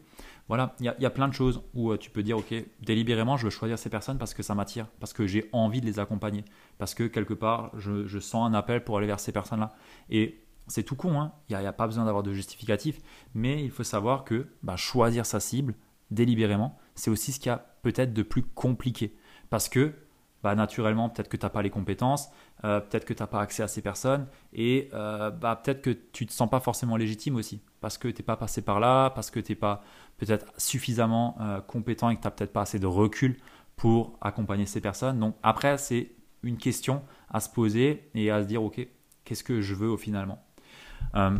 Voilà, 0.49 0.75
il 0.81 0.93
y, 0.99 1.05
a 1.05 1.09
plein 1.09 1.29
de 1.29 1.33
choses 1.33 1.61
où 1.73 1.95
tu 1.95 2.09
peux 2.09 2.21
dire, 2.21 2.37
ok, 2.37 2.53
délibérément, 2.81 3.37
je 3.37 3.45
veux 3.45 3.49
choisir 3.49 3.79
ces 3.79 3.89
personnes 3.89 4.17
parce 4.17 4.33
que 4.33 4.43
ça 4.43 4.55
m'attire, 4.55 4.87
parce 4.99 5.13
que 5.13 5.25
j'ai 5.25 5.49
envie 5.53 5.79
de 5.79 5.85
les 5.85 5.99
accompagner, 5.99 6.43
parce 6.79 6.93
que 6.93 7.03
quelque 7.05 7.33
part, 7.33 7.71
je, 7.77 8.19
sens 8.19 8.45
un 8.45 8.53
appel 8.53 8.83
pour 8.83 8.97
aller 8.97 9.07
vers 9.07 9.21
ces 9.21 9.31
personnes-là. 9.31 9.73
Et 10.09 10.43
c'est 10.67 10.83
tout 10.83 10.97
con, 10.97 11.17
hein. 11.21 11.31
il 11.47 11.57
n'y 11.57 11.65
a, 11.65 11.71
pas 11.71 11.87
besoin 11.87 12.03
d'avoir 12.03 12.23
de 12.23 12.33
justificatif, 12.33 12.99
mais 13.33 13.63
il 13.63 13.71
faut 13.71 13.85
savoir 13.85 14.25
que 14.25 14.47
bah, 14.63 14.75
choisir 14.75 15.25
sa 15.25 15.39
cible 15.39 15.75
délibérément, 16.11 16.77
c'est 16.93 17.09
aussi 17.09 17.31
ce 17.31 17.39
qu'il 17.39 17.51
y 17.51 17.53
a 17.53 17.65
peut-être 17.83 18.13
de 18.13 18.21
plus 18.21 18.43
compliqué 18.43 19.15
parce 19.53 19.69
que 19.69 19.93
bah, 20.41 20.55
naturellement, 20.55 21.09
peut-être 21.09 21.29
que 21.29 21.37
tu 21.37 21.45
n'as 21.45 21.51
pas 21.51 21.61
les 21.61 21.69
compétences, 21.69 22.31
euh, 22.63 22.79
peut-être 22.79 23.05
que 23.05 23.13
tu 23.13 23.21
n'as 23.21 23.27
pas 23.27 23.39
accès 23.39 23.61
à 23.61 23.67
ces 23.67 23.83
personnes, 23.83 24.25
et 24.51 24.89
euh, 24.95 25.29
bah, 25.29 25.61
peut-être 25.63 25.83
que 25.83 25.91
tu 25.91 26.23
ne 26.23 26.29
te 26.29 26.33
sens 26.33 26.49
pas 26.49 26.59
forcément 26.59 26.97
légitime 26.97 27.35
aussi, 27.35 27.61
parce 27.79 27.99
que 27.99 28.07
tu 28.07 28.23
n'es 28.23 28.25
pas 28.25 28.35
passé 28.35 28.63
par 28.63 28.79
là, 28.79 29.11
parce 29.11 29.29
que 29.29 29.39
tu 29.39 29.51
n'es 29.51 29.55
pas 29.55 29.83
peut-être 30.17 30.47
suffisamment 30.57 31.37
euh, 31.39 31.61
compétent 31.61 32.09
et 32.09 32.15
que 32.15 32.21
tu 32.21 32.25
n'as 32.25 32.31
peut-être 32.31 32.51
pas 32.51 32.61
assez 32.61 32.79
de 32.79 32.87
recul 32.87 33.37
pour 33.75 34.17
accompagner 34.21 34.65
ces 34.65 34.81
personnes. 34.81 35.19
Donc 35.19 35.35
après, 35.43 35.77
c'est 35.77 36.13
une 36.41 36.57
question 36.57 37.03
à 37.29 37.39
se 37.39 37.49
poser 37.49 38.09
et 38.15 38.31
à 38.31 38.41
se 38.41 38.47
dire, 38.47 38.63
OK, 38.63 38.87
qu'est-ce 39.23 39.43
que 39.43 39.61
je 39.61 39.75
veux 39.75 39.89
au 39.89 39.97
finalement? 39.97 40.43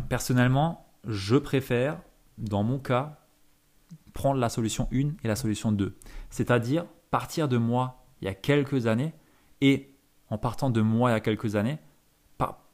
Personnellement, 0.08 0.86
je 1.04 1.34
préfère, 1.34 2.00
dans 2.38 2.62
mon 2.62 2.78
cas, 2.78 3.18
prendre 4.12 4.38
la 4.38 4.48
solution 4.48 4.88
1 4.92 5.14
et 5.24 5.26
la 5.26 5.34
solution 5.34 5.72
2. 5.72 5.98
C'est-à-dire 6.30 6.86
partir 7.14 7.46
de 7.46 7.58
moi 7.58 8.03
il 8.20 8.26
y 8.26 8.28
a 8.28 8.34
quelques 8.34 8.86
années 8.86 9.12
et 9.60 9.94
en 10.30 10.38
partant 10.38 10.70
de 10.70 10.80
moi 10.80 11.10
il 11.10 11.12
y 11.12 11.16
a 11.16 11.20
quelques 11.20 11.56
années, 11.56 11.78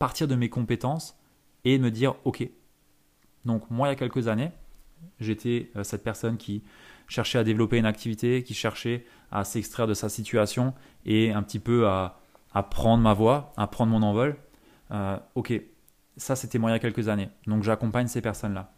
partir 0.01 0.27
de 0.27 0.35
mes 0.35 0.49
compétences 0.49 1.17
et 1.65 1.79
me 1.79 1.91
dire 1.91 2.15
ok. 2.25 2.49
Donc 3.45 3.71
moi 3.71 3.87
il 3.87 3.91
y 3.91 3.93
a 3.93 3.97
quelques 3.97 4.27
années, 4.27 4.51
j'étais 5.21 5.71
euh, 5.77 5.85
cette 5.85 6.03
personne 6.03 6.37
qui 6.37 6.65
cherchait 7.07 7.39
à 7.39 7.45
développer 7.45 7.77
une 7.77 7.87
activité, 7.87 8.43
qui 8.43 8.55
cherchait 8.55 9.05
à 9.31 9.45
s'extraire 9.45 9.87
de 9.87 9.95
sa 9.95 10.09
situation 10.09 10.75
et 11.05 11.33
un 11.33 11.43
petit 11.43 11.59
peu 11.59 11.87
à, 11.87 12.19
prendre 12.71 13.03
ma 13.03 13.15
voie, 13.15 13.53
à 13.57 13.67
prendre 13.67 13.93
mon 13.93 14.03
envol. 14.03 14.37
Euh, 14.91 15.19
ok, 15.35 15.53
ça 16.17 16.35
c'était 16.35 16.59
moi 16.59 16.71
il 16.71 16.73
y 16.73 16.77
a 16.77 16.81
quelques 16.81 17.09
années. 17.09 17.29
Donc 17.47 17.63
j'accompagne 17.63 18.07
ces 18.07 18.23
personnes-là. 18.23 18.73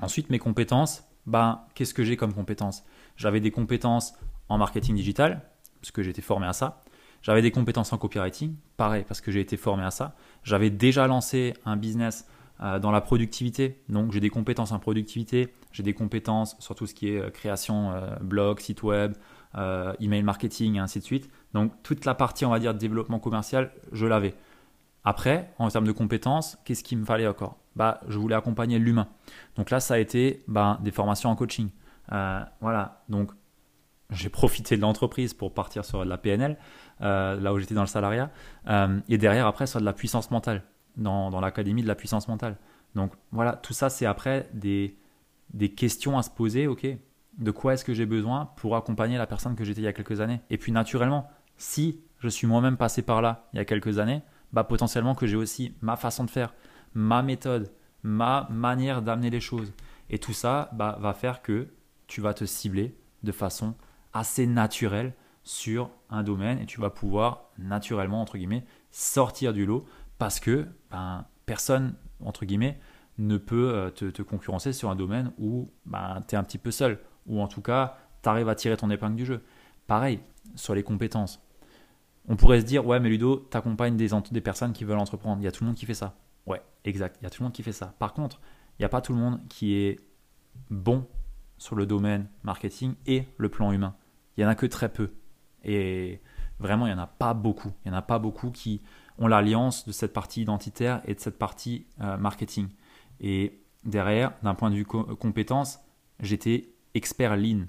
Ensuite, 0.00 0.30
mes 0.30 0.38
compétences, 0.38 1.02
ben, 1.26 1.64
qu'est-ce 1.74 1.92
que 1.92 2.04
j'ai 2.04 2.16
comme 2.16 2.32
compétences? 2.32 2.84
J'avais 3.16 3.40
des 3.40 3.50
compétences 3.50 4.14
en 4.48 4.58
marketing 4.58 4.94
digital, 4.94 5.42
parce 5.80 5.90
que 5.90 6.02
j'ai 6.02 6.10
été 6.10 6.22
formé 6.22 6.46
à 6.46 6.52
ça. 6.52 6.82
J'avais 7.22 7.42
des 7.42 7.50
compétences 7.50 7.92
en 7.92 7.98
copywriting, 7.98 8.54
pareil, 8.76 9.04
parce 9.06 9.20
que 9.20 9.32
j'ai 9.32 9.40
été 9.40 9.56
formé 9.56 9.82
à 9.82 9.90
ça. 9.90 10.14
J'avais 10.44 10.70
déjà 10.70 11.06
lancé 11.06 11.54
un 11.64 11.76
business 11.76 12.26
euh, 12.60 12.78
dans 12.78 12.90
la 12.90 13.00
productivité, 13.00 13.80
donc 13.88 14.12
j'ai 14.12 14.20
des 14.20 14.30
compétences 14.30 14.72
en 14.72 14.80
productivité, 14.80 15.54
j'ai 15.72 15.84
des 15.84 15.94
compétences 15.94 16.56
sur 16.58 16.74
tout 16.74 16.86
ce 16.86 16.94
qui 16.94 17.10
est 17.10 17.20
euh, 17.20 17.30
création, 17.30 17.92
euh, 17.92 18.16
blog, 18.20 18.58
site 18.60 18.82
web, 18.82 19.14
email 20.00 20.22
marketing 20.22 20.76
et 20.76 20.78
ainsi 20.78 20.98
de 20.98 21.04
suite. 21.04 21.30
Donc 21.54 21.72
toute 21.82 22.04
la 22.04 22.14
partie, 22.14 22.44
on 22.44 22.50
va 22.50 22.58
dire, 22.58 22.74
développement 22.74 23.18
commercial, 23.18 23.72
je 23.92 24.06
l'avais. 24.06 24.34
Après, 25.04 25.50
en 25.58 25.68
termes 25.68 25.86
de 25.86 25.92
compétences, 25.92 26.58
qu'est-ce 26.64 26.84
qu'il 26.84 26.98
me 26.98 27.04
fallait 27.04 27.26
encore? 27.26 27.56
Bah, 27.74 28.00
Je 28.08 28.18
voulais 28.18 28.34
accompagner 28.34 28.78
l'humain. 28.78 29.08
Donc 29.56 29.70
là, 29.70 29.80
ça 29.80 29.94
a 29.94 29.98
été 29.98 30.42
bah, 30.48 30.78
des 30.82 30.90
formations 30.90 31.30
en 31.30 31.36
coaching. 31.36 31.70
voilà, 32.60 33.02
donc 33.08 33.32
j'ai 34.10 34.30
profité 34.30 34.76
de 34.76 34.80
l'entreprise 34.80 35.34
pour 35.34 35.52
partir 35.52 35.84
sur 35.84 36.04
de 36.04 36.08
la 36.08 36.18
PNL, 36.18 36.56
euh, 37.02 37.38
là 37.40 37.52
où 37.52 37.58
j'étais 37.58 37.74
dans 37.74 37.82
le 37.82 37.88
salariat, 37.88 38.30
euh, 38.68 39.00
et 39.08 39.18
derrière 39.18 39.46
après 39.46 39.66
sur 39.66 39.80
de 39.80 39.84
la 39.84 39.92
puissance 39.92 40.30
mentale, 40.30 40.64
dans, 40.96 41.30
dans 41.30 41.40
l'académie 41.40 41.82
de 41.82 41.88
la 41.88 41.94
puissance 41.94 42.28
mentale. 42.28 42.56
Donc 42.94 43.12
voilà, 43.32 43.52
tout 43.52 43.74
ça 43.74 43.90
c'est 43.90 44.06
après 44.06 44.48
des, 44.54 44.96
des 45.52 45.68
questions 45.70 46.16
à 46.18 46.22
se 46.22 46.30
poser, 46.30 46.66
ok, 46.66 46.86
de 47.38 47.50
quoi 47.50 47.74
est-ce 47.74 47.84
que 47.84 47.92
j'ai 47.94 48.06
besoin 48.06 48.46
pour 48.56 48.76
accompagner 48.76 49.18
la 49.18 49.26
personne 49.26 49.54
que 49.54 49.64
j'étais 49.64 49.82
il 49.82 49.84
y 49.84 49.88
a 49.88 49.92
quelques 49.92 50.20
années? 50.20 50.40
Et 50.50 50.58
puis 50.58 50.72
naturellement, 50.72 51.28
si 51.58 52.00
je 52.18 52.28
suis 52.28 52.46
moi-même 52.46 52.76
passé 52.76 53.02
par 53.02 53.20
là 53.22 53.48
il 53.52 53.58
y 53.58 53.60
a 53.60 53.64
quelques 53.64 53.98
années, 53.98 54.22
bah 54.52 54.64
potentiellement 54.64 55.14
que 55.14 55.26
j'ai 55.26 55.36
aussi 55.36 55.74
ma 55.82 55.96
façon 55.96 56.24
de 56.24 56.30
faire, 56.30 56.54
ma 56.94 57.22
méthode, 57.22 57.70
ma 58.02 58.48
manière 58.50 59.02
d'amener 59.02 59.28
les 59.28 59.40
choses. 59.40 59.72
Et 60.08 60.18
tout 60.18 60.32
ça 60.32 60.70
bah, 60.72 60.96
va 61.00 61.12
faire 61.12 61.42
que 61.42 61.68
tu 62.06 62.22
vas 62.22 62.32
te 62.32 62.46
cibler 62.46 62.96
de 63.22 63.32
façon 63.32 63.74
assez 64.12 64.46
naturel 64.46 65.14
sur 65.42 65.90
un 66.10 66.22
domaine 66.22 66.58
et 66.58 66.66
tu 66.66 66.80
vas 66.80 66.90
pouvoir 66.90 67.50
naturellement, 67.58 68.20
entre 68.20 68.36
guillemets, 68.36 68.64
sortir 68.90 69.52
du 69.52 69.66
lot 69.66 69.86
parce 70.18 70.40
que 70.40 70.66
ben, 70.90 71.26
personne, 71.46 71.94
entre 72.24 72.44
guillemets, 72.44 72.78
ne 73.18 73.36
peut 73.36 73.70
euh, 73.74 73.90
te, 73.90 74.22
concurrencer 74.22 74.72
sur 74.72 74.90
un 74.90 74.96
domaine 74.96 75.32
où 75.38 75.70
ben, 75.86 76.22
tu 76.28 76.34
es 76.34 76.38
un 76.38 76.44
petit 76.44 76.58
peu 76.58 76.70
seul 76.70 76.98
ou 77.26 77.40
en 77.40 77.48
tout 77.48 77.62
cas, 77.62 77.96
tu 78.22 78.28
arrives 78.28 78.48
à 78.48 78.54
tirer 78.54 78.76
ton 78.76 78.90
épingle 78.90 79.16
du 79.16 79.24
jeu. 79.24 79.42
Pareil, 79.86 80.20
sur 80.54 80.74
les 80.74 80.82
compétences. 80.82 81.42
On 82.28 82.36
pourrait 82.36 82.60
se 82.60 82.66
dire, 82.66 82.86
ouais, 82.86 83.00
mais 83.00 83.08
Ludo, 83.08 83.46
tu 83.50 83.56
accompagnes 83.56 83.96
des, 83.96 84.10
des 84.30 84.40
personnes 84.40 84.72
qui 84.72 84.84
veulent 84.84 84.98
entreprendre. 84.98 85.40
Il 85.40 85.44
y 85.44 85.48
a 85.48 85.52
tout 85.52 85.64
le 85.64 85.68
monde 85.68 85.76
qui 85.76 85.86
fait 85.86 85.94
ça. 85.94 86.14
Ouais, 86.46 86.62
exact. 86.84 87.16
Il 87.20 87.24
y 87.24 87.26
a 87.26 87.30
tout 87.30 87.42
le 87.42 87.44
monde 87.44 87.54
qui 87.54 87.62
fait 87.62 87.72
ça. 87.72 87.94
Par 87.98 88.12
contre, 88.12 88.40
il 88.78 88.82
n'y 88.82 88.84
a 88.84 88.88
pas 88.90 89.00
tout 89.00 89.14
le 89.14 89.18
monde 89.18 89.40
qui 89.48 89.74
est 89.74 89.98
bon 90.70 91.06
sur 91.58 91.76
le 91.76 91.86
domaine 91.86 92.28
marketing 92.42 92.94
et 93.06 93.24
le 93.36 93.48
plan 93.48 93.72
humain. 93.72 93.94
Il 94.36 94.40
n'y 94.40 94.46
en 94.46 94.50
a 94.50 94.54
que 94.54 94.66
très 94.66 94.88
peu. 94.88 95.10
Et 95.64 96.20
vraiment, 96.58 96.86
il 96.86 96.94
n'y 96.94 96.98
en 96.98 97.02
a 97.02 97.06
pas 97.06 97.34
beaucoup. 97.34 97.72
Il 97.84 97.90
n'y 97.90 97.94
en 97.94 97.98
a 97.98 98.02
pas 98.02 98.18
beaucoup 98.18 98.50
qui 98.50 98.80
ont 99.18 99.26
l'alliance 99.26 99.86
de 99.86 99.92
cette 99.92 100.12
partie 100.12 100.42
identitaire 100.42 101.02
et 101.04 101.14
de 101.14 101.20
cette 101.20 101.38
partie 101.38 101.86
euh, 102.00 102.16
marketing. 102.16 102.68
Et 103.20 103.60
derrière, 103.84 104.32
d'un 104.42 104.54
point 104.54 104.70
de 104.70 104.76
vue 104.76 104.84
compétence, 104.84 105.80
j'étais 106.20 106.72
expert 106.94 107.36
lean, 107.36 107.66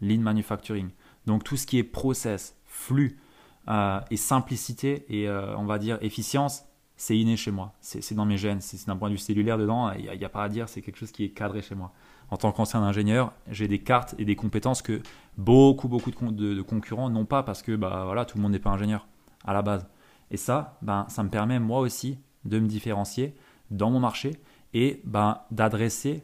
lean 0.00 0.20
manufacturing. 0.20 0.90
Donc 1.26 1.44
tout 1.44 1.56
ce 1.56 1.66
qui 1.66 1.78
est 1.78 1.84
process, 1.84 2.56
flux 2.64 3.20
euh, 3.68 4.00
et 4.10 4.16
simplicité 4.16 5.04
et 5.08 5.28
euh, 5.28 5.56
on 5.56 5.64
va 5.64 5.78
dire 5.78 5.98
efficience, 6.00 6.64
c'est 6.98 7.16
inné 7.16 7.38
chez 7.38 7.50
moi. 7.50 7.72
C'est 7.80 8.14
dans 8.14 8.26
mes 8.26 8.36
gènes. 8.36 8.60
C'est 8.60 8.86
d'un 8.86 8.96
point 8.96 9.08
de 9.08 9.14
vue 9.14 9.18
cellulaire 9.18 9.56
dedans, 9.56 9.90
il 9.92 10.10
n'y 10.18 10.24
a, 10.24 10.28
pas 10.28 10.42
à 10.42 10.48
dire, 10.50 10.68
c'est 10.68 10.82
quelque 10.82 10.98
chose 10.98 11.12
qui 11.12 11.24
est 11.24 11.30
cadré 11.30 11.62
chez 11.62 11.74
moi 11.74 11.92
en 12.30 12.36
tant 12.36 12.52
qu'ancien 12.52 12.82
ingénieur, 12.82 13.32
j'ai 13.50 13.68
des 13.68 13.78
cartes 13.78 14.14
et 14.18 14.24
des 14.24 14.36
compétences 14.36 14.82
que 14.82 15.00
beaucoup, 15.36 15.88
beaucoup 15.88 16.10
de, 16.10 16.60
concurrents 16.62 17.08
n'ont 17.08 17.24
pas 17.24 17.42
parce 17.42 17.62
que 17.62 17.74
bah, 17.74 18.02
voilà, 18.04 18.24
tout 18.24 18.36
le 18.36 18.42
monde 18.42 18.52
n'est 18.52 18.58
pas 18.58 18.70
ingénieur 18.70 19.06
à 19.44 19.54
la 19.54 19.62
base. 19.62 19.86
Et 20.30 20.36
ça, 20.36 20.78
ben, 20.82 21.06
ça 21.08 21.22
me 21.22 21.30
permet 21.30 21.58
moi 21.58 21.80
aussi 21.80 22.18
de 22.44 22.58
me 22.58 22.66
différencier 22.66 23.34
dans 23.70 23.90
mon 23.90 24.00
marché 24.00 24.36
et 24.74 25.00
ben, 25.04 25.40
d'adresser 25.50 26.22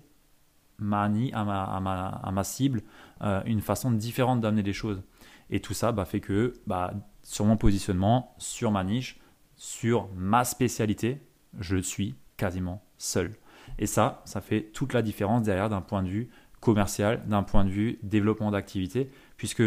ma, 0.78 1.04
à, 1.04 1.08
ma, 1.08 1.64
à, 1.64 1.80
ma, 1.80 2.08
à 2.08 2.30
ma 2.30 2.44
cible 2.44 2.82
euh, 3.22 3.42
une 3.46 3.62
façon 3.62 3.90
différente 3.90 4.40
d'amener 4.40 4.62
les 4.62 4.72
choses. 4.74 5.02
Et 5.48 5.60
tout 5.60 5.74
ça 5.74 5.92
bah, 5.92 6.04
fait 6.04 6.20
que 6.20 6.52
bah, 6.66 6.92
sur 7.22 7.46
mon 7.46 7.56
positionnement, 7.56 8.34
sur 8.36 8.70
ma 8.70 8.84
niche, 8.84 9.18
sur 9.56 10.08
ma 10.14 10.44
spécialité, 10.44 11.20
je 11.58 11.76
suis 11.76 12.14
quasiment 12.36 12.82
seul. 12.98 13.34
Et 13.78 13.86
ça, 13.86 14.22
ça 14.24 14.40
fait 14.40 14.70
toute 14.72 14.92
la 14.92 15.02
différence 15.02 15.42
derrière 15.42 15.68
d'un 15.68 15.80
point 15.80 16.02
de 16.02 16.08
vue 16.08 16.30
commercial, 16.60 17.22
d'un 17.26 17.42
point 17.42 17.64
de 17.64 17.70
vue 17.70 17.98
développement 18.02 18.50
d'activité, 18.50 19.10
puisque 19.36 19.62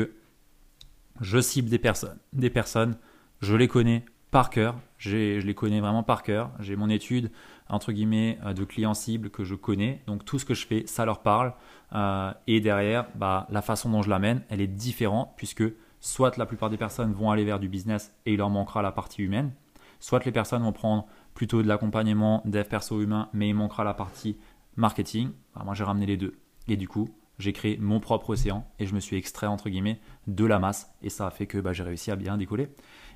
je 1.22 1.42
cible 1.42 1.70
des 1.70 1.80
personnes, 1.80 2.18
des 2.34 2.50
personnes, 2.50 2.98
je 3.42 3.56
les 3.56 3.68
connais 3.68 4.04
par 4.32 4.50
cœur, 4.50 4.76
je 4.98 5.40
les 5.40 5.56
connais 5.56 5.80
vraiment 5.80 6.04
par 6.04 6.24
cœur, 6.24 6.52
j'ai 6.60 6.76
mon 6.76 6.90
étude 6.90 7.32
entre 7.70 7.92
guillemets 7.92 8.40
euh, 8.46 8.54
de 8.54 8.64
clients 8.64 8.94
cibles 8.94 9.30
que 9.30 9.44
je 9.44 9.56
connais, 9.56 10.02
donc 10.08 10.26
tout 10.26 10.40
ce 10.40 10.46
que 10.46 10.54
je 10.54 10.66
fais, 10.66 10.86
ça 10.86 11.06
leur 11.06 11.22
parle, 11.22 11.54
euh, 11.94 12.34
et 12.46 12.60
derrière, 12.60 13.08
bah, 13.16 13.48
la 13.50 13.62
façon 13.62 13.90
dont 13.90 14.02
je 14.02 14.10
l'amène, 14.10 14.44
elle 14.50 14.62
est 14.62 14.68
différente, 14.68 15.34
puisque 15.38 15.64
soit 16.00 16.38
la 16.38 16.46
plupart 16.46 16.70
des 16.70 16.78
personnes 16.78 17.14
vont 17.14 17.32
aller 17.32 17.46
vers 17.46 17.60
du 17.60 17.68
business 17.70 18.14
et 18.26 18.34
il 18.34 18.38
leur 18.38 18.50
manquera 18.50 18.82
la 18.82 18.92
partie 18.92 19.24
humaine, 19.24 19.52
soit 20.00 20.24
les 20.26 20.32
personnes 20.32 20.64
vont 20.64 20.74
prendre 20.74 21.08
plutôt 21.34 21.62
de 21.62 21.68
l'accompagnement 21.68 22.42
dev 22.46 22.66
perso 22.66 23.02
humain, 23.02 23.30
mais 23.34 23.50
il 23.50 23.54
manquera 23.54 23.84
la 23.84 23.94
partie 23.94 24.38
marketing. 24.76 25.32
moi, 25.64 25.74
j'ai 25.74 25.84
ramené 25.84 26.06
les 26.06 26.18
deux. 26.18 26.40
Et 26.68 26.78
du 26.78 26.88
coup, 26.88 27.10
j'ai 27.40 27.54
créé 27.54 27.78
mon 27.78 28.00
propre 28.00 28.32
océan 28.32 28.68
et 28.80 28.86
je 28.86 28.96
me 28.96 29.00
suis 29.00 29.16
extrait, 29.16 29.48
entre 29.48 29.70
guillemets, 29.70 30.00
de 30.26 30.46
la 30.46 30.60
masse. 30.60 30.92
Et 31.02 31.10
ça 31.10 31.28
a 31.28 31.32
fait 31.32 31.46
que 31.46 31.60
bah, 31.60 31.74
j'ai 31.74 31.84
réussi 31.84 32.12
à 32.12 32.16
bien 32.16 32.38
décoller. 32.38 32.70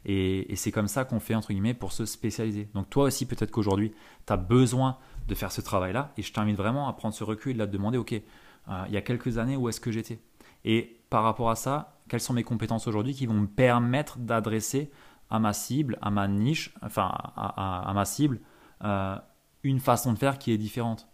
Et, 0.06 0.56
c'est 0.56 0.72
comme 0.72 0.88
ça 0.88 1.06
qu'on 1.06 1.20
fait, 1.20 1.36
entre 1.36 1.52
guillemets, 1.52 1.74
pour 1.74 1.92
se 1.92 2.06
spécialiser. 2.06 2.70
Donc 2.74 2.90
toi 2.90 3.06
aussi, 3.06 3.26
peut-être 3.26 3.52
qu'aujourd'hui, 3.52 3.94
tu 4.26 4.34
as 4.34 4.38
besoin 4.38 4.98
de 5.28 5.36
faire 5.36 5.52
ce 5.52 5.62
travail-là. 5.62 6.12
Et 6.18 6.22
je 6.22 6.34
t'invite 6.34 6.58
vraiment 6.58 6.88
à 6.88 6.94
prendre 6.94 7.14
ce 7.14 7.24
recul 7.24 7.56
et 7.56 7.60
de 7.60 7.66
te 7.66 7.72
demander, 7.72 7.98
OK, 7.98 8.14
euh, 8.14 8.84
il 8.88 8.94
y 8.94 8.98
a 8.98 9.02
quelques 9.02 9.38
années, 9.38 9.58
où 9.58 9.70
est-ce 9.70 9.80
que 9.80 9.92
j'étais? 9.92 10.20
Et 10.66 11.02
par 11.10 11.24
rapport 11.24 11.50
à 11.50 11.56
ça, 11.56 12.00
quelles 12.08 12.20
sont 12.20 12.34
mes 12.34 12.44
compétences 12.44 12.88
aujourd'hui 12.88 13.14
qui 13.14 13.26
vont 13.26 13.34
me 13.34 13.48
permettre 13.48 14.20
d'adresser 14.20 14.92
à 15.32 15.40
ma 15.40 15.54
cible, 15.54 15.98
à 16.02 16.12
ma 16.12 16.28
niche, 16.28 16.74
enfin 16.82 17.12
à, 17.36 17.92
ma 17.96 18.06
cible, 18.06 18.42
euh, 18.84 19.16
une 19.64 19.80
façon 19.80 20.14
de 20.14 20.20
faire 20.20 20.38
qui 20.38 20.52
est 20.52 20.58
différente. 20.58 21.08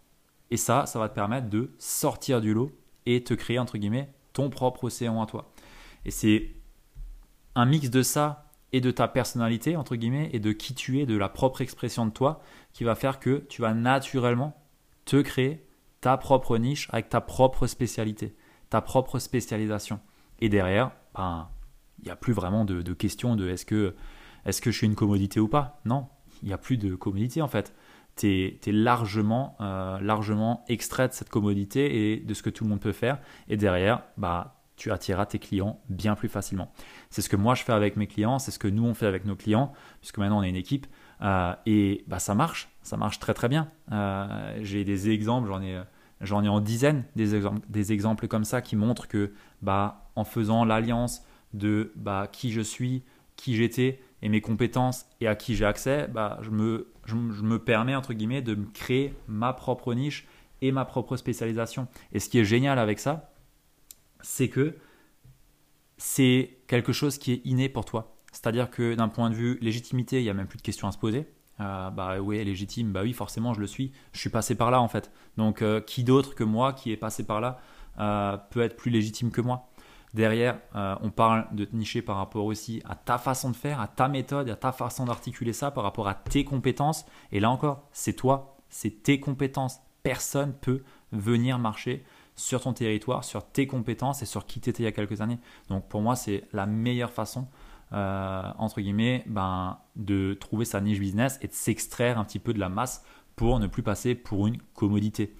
Et 0.50 0.56
ça, 0.56 0.86
ça 0.86 0.98
va 0.98 1.08
te 1.08 1.14
permettre 1.14 1.48
de 1.48 1.74
sortir 1.78 2.40
du 2.40 2.52
lot 2.52 2.72
et 3.06 3.22
te 3.22 3.32
créer, 3.34 3.58
entre 3.58 3.78
guillemets, 3.78 4.12
ton 4.32 4.50
propre 4.50 4.84
océan 4.84 5.22
à 5.22 5.26
toi. 5.26 5.52
Et 6.04 6.10
c'est 6.10 6.54
un 7.54 7.64
mix 7.64 7.90
de 7.90 8.02
ça 8.02 8.50
et 8.72 8.80
de 8.80 8.90
ta 8.90 9.08
personnalité, 9.08 9.76
entre 9.76 9.96
guillemets, 9.96 10.30
et 10.32 10.40
de 10.40 10.52
qui 10.52 10.74
tu 10.74 11.00
es, 11.00 11.06
de 11.06 11.16
la 11.16 11.28
propre 11.28 11.60
expression 11.60 12.06
de 12.06 12.10
toi, 12.10 12.40
qui 12.72 12.84
va 12.84 12.94
faire 12.94 13.18
que 13.18 13.46
tu 13.48 13.62
vas 13.62 13.72
naturellement 13.72 14.60
te 15.04 15.20
créer 15.22 15.66
ta 16.00 16.16
propre 16.16 16.58
niche 16.58 16.88
avec 16.92 17.08
ta 17.08 17.20
propre 17.20 17.66
spécialité, 17.66 18.36
ta 18.70 18.80
propre 18.80 19.18
spécialisation. 19.18 20.00
Et 20.40 20.48
derrière, 20.48 20.92
ben, 21.14 21.48
il 22.00 22.04
n'y 22.04 22.10
a 22.10 22.16
plus 22.16 22.32
vraiment 22.32 22.64
de, 22.64 22.82
question 22.92 23.36
de 23.36 23.48
est-ce 23.48 23.66
que, 23.66 23.94
est 24.44 24.60
que 24.60 24.70
je 24.70 24.76
suis 24.76 24.86
une 24.86 24.94
commodité 24.94 25.40
ou 25.40 25.48
pas. 25.48 25.80
Non, 25.84 26.06
il 26.42 26.48
n'y 26.48 26.54
a 26.54 26.58
plus 26.58 26.76
de 26.76 26.94
commodité 26.94 27.42
en 27.42 27.48
fait. 27.48 27.74
Tu 28.16 28.58
es, 28.66 28.72
largement, 28.72 29.56
euh, 29.60 30.00
largement 30.00 30.64
extrait 30.68 31.08
de 31.08 31.12
cette 31.12 31.28
commodité 31.28 32.12
et 32.12 32.16
de 32.16 32.34
ce 32.34 32.42
que 32.42 32.50
tout 32.50 32.64
le 32.64 32.70
monde 32.70 32.80
peut 32.80 32.92
faire. 32.92 33.18
Et 33.48 33.56
derrière, 33.56 34.02
bah, 34.16 34.58
tu 34.76 34.90
attireras 34.90 35.26
tes 35.26 35.38
clients 35.38 35.80
bien 35.88 36.14
plus 36.14 36.28
facilement. 36.28 36.72
C'est 37.10 37.22
ce 37.22 37.28
que 37.28 37.36
moi 37.36 37.54
je 37.54 37.62
fais 37.62 37.72
avec 37.72 37.96
mes 37.96 38.06
clients, 38.06 38.38
c'est 38.38 38.50
ce 38.50 38.58
que 38.58 38.68
nous 38.68 38.84
on 38.84 38.94
fait 38.94 39.06
avec 39.06 39.24
nos 39.24 39.36
clients, 39.36 39.72
puisque 40.00 40.18
maintenant 40.18 40.38
on 40.38 40.42
est 40.42 40.48
une 40.48 40.56
équipe. 40.56 40.86
Euh, 41.20 41.54
et 41.66 42.04
bah, 42.06 42.18
ça 42.18 42.34
marche, 42.34 42.70
ça 42.82 42.96
marche 42.96 43.18
très 43.18 43.34
très 43.34 43.48
bien. 43.48 43.70
Euh, 43.92 44.58
j'ai 44.62 44.84
des 44.84 45.10
exemples, 45.10 45.48
j'en 45.48 45.60
ai, 45.60 45.80
j'en 46.20 46.42
ai 46.42 46.48
en 46.48 46.60
dizaines 46.60 47.04
des 47.16 47.34
exemples, 47.34 47.60
des 47.68 47.92
exemples 47.92 48.28
comme 48.28 48.44
ça 48.44 48.62
qui 48.62 48.76
montrent 48.76 49.08
que 49.08 49.32
bah, 49.62 50.10
en 50.16 50.24
faisant 50.24 50.64
l'alliance 50.64 51.22
de 51.54 51.92
bah, 51.96 52.28
qui 52.30 52.52
je 52.52 52.60
suis, 52.60 53.02
qui 53.36 53.56
j'étais 53.56 54.00
et 54.22 54.28
mes 54.28 54.40
compétences 54.40 55.06
et 55.20 55.28
à 55.28 55.34
qui 55.34 55.54
j'ai 55.54 55.64
accès, 55.64 56.08
bah, 56.08 56.38
je, 56.42 56.50
me, 56.50 57.58
permets, 57.58 57.94
entre 57.94 58.12
guillemets, 58.12 58.42
de 58.42 58.54
me 58.54 58.66
créer 58.66 59.14
ma 59.28 59.52
propre 59.52 59.94
niche 59.94 60.26
et 60.60 60.72
ma 60.72 60.84
propre 60.84 61.16
spécialisation. 61.16 61.86
Et 62.12 62.18
ce 62.18 62.28
qui 62.28 62.38
est 62.38 62.44
génial 62.44 62.78
avec 62.78 62.98
ça, 62.98 63.30
c'est 64.20 64.48
que 64.48 64.76
c'est 65.96 66.58
quelque 66.66 66.92
chose 66.92 67.18
qui 67.18 67.32
est 67.32 67.40
inné 67.44 67.68
pour 67.68 67.84
toi. 67.84 68.16
C'est-à-dire 68.32 68.70
que 68.70 68.94
d'un 68.94 69.08
point 69.08 69.30
de 69.30 69.34
vue 69.34 69.58
légitimité, 69.60 70.20
il 70.20 70.24
n'y 70.24 70.30
a 70.30 70.34
même 70.34 70.46
plus 70.46 70.58
de 70.58 70.62
questions 70.62 70.88
à 70.88 70.92
se 70.92 70.98
poser. 70.98 71.26
Euh, 71.60 71.90
bah 71.90 72.20
oui, 72.20 72.44
légitime, 72.44 72.92
bah 72.92 73.02
oui, 73.02 73.12
forcément, 73.12 73.54
je 73.54 73.60
le 73.60 73.66
suis. 73.66 73.92
Je 74.12 74.20
suis 74.20 74.30
passé 74.30 74.54
par 74.54 74.70
là 74.70 74.80
en 74.80 74.88
fait. 74.88 75.10
Donc, 75.36 75.62
euh, 75.62 75.80
qui 75.80 76.04
d'autre 76.04 76.34
que 76.34 76.44
moi 76.44 76.72
qui 76.72 76.92
est 76.92 76.96
passé 76.96 77.24
par 77.24 77.40
là 77.40 77.60
euh, 77.98 78.36
peut 78.50 78.60
être 78.60 78.76
plus 78.76 78.90
légitime 78.90 79.30
que 79.30 79.40
moi? 79.40 79.68
Derrière, 80.18 80.58
euh, 80.74 80.96
on 81.00 81.10
parle 81.10 81.46
de 81.52 81.64
te 81.64 81.76
nicher 81.76 82.02
par 82.02 82.16
rapport 82.16 82.44
aussi 82.44 82.82
à 82.84 82.96
ta 82.96 83.18
façon 83.18 83.50
de 83.50 83.54
faire, 83.54 83.80
à 83.80 83.86
ta 83.86 84.08
méthode, 84.08 84.50
à 84.50 84.56
ta 84.56 84.72
façon 84.72 85.04
d'articuler 85.04 85.52
ça 85.52 85.70
par 85.70 85.84
rapport 85.84 86.08
à 86.08 86.14
tes 86.14 86.44
compétences. 86.44 87.06
Et 87.30 87.38
là 87.38 87.48
encore, 87.50 87.86
c'est 87.92 88.14
toi, 88.14 88.56
c'est 88.68 89.04
tes 89.04 89.20
compétences. 89.20 89.78
Personne 90.02 90.54
peut 90.54 90.82
venir 91.12 91.60
marcher 91.60 92.04
sur 92.34 92.62
ton 92.62 92.72
territoire, 92.72 93.22
sur 93.22 93.46
tes 93.46 93.68
compétences 93.68 94.20
et 94.20 94.26
sur 94.26 94.44
qui 94.44 94.60
tu 94.60 94.70
étais 94.70 94.82
il 94.82 94.86
y 94.86 94.88
a 94.88 94.92
quelques 94.92 95.20
années. 95.20 95.38
Donc 95.68 95.86
pour 95.86 96.00
moi, 96.00 96.16
c'est 96.16 96.42
la 96.52 96.66
meilleure 96.66 97.12
façon, 97.12 97.46
euh, 97.92 98.42
entre 98.58 98.80
guillemets, 98.80 99.22
ben, 99.28 99.78
de 99.94 100.34
trouver 100.34 100.64
sa 100.64 100.80
niche 100.80 100.98
business 100.98 101.38
et 101.42 101.46
de 101.46 101.52
s'extraire 101.52 102.18
un 102.18 102.24
petit 102.24 102.40
peu 102.40 102.52
de 102.52 102.58
la 102.58 102.68
masse 102.68 103.04
pour 103.36 103.60
ne 103.60 103.68
plus 103.68 103.84
passer 103.84 104.16
pour 104.16 104.48
une 104.48 104.58
commodité. 104.74 105.36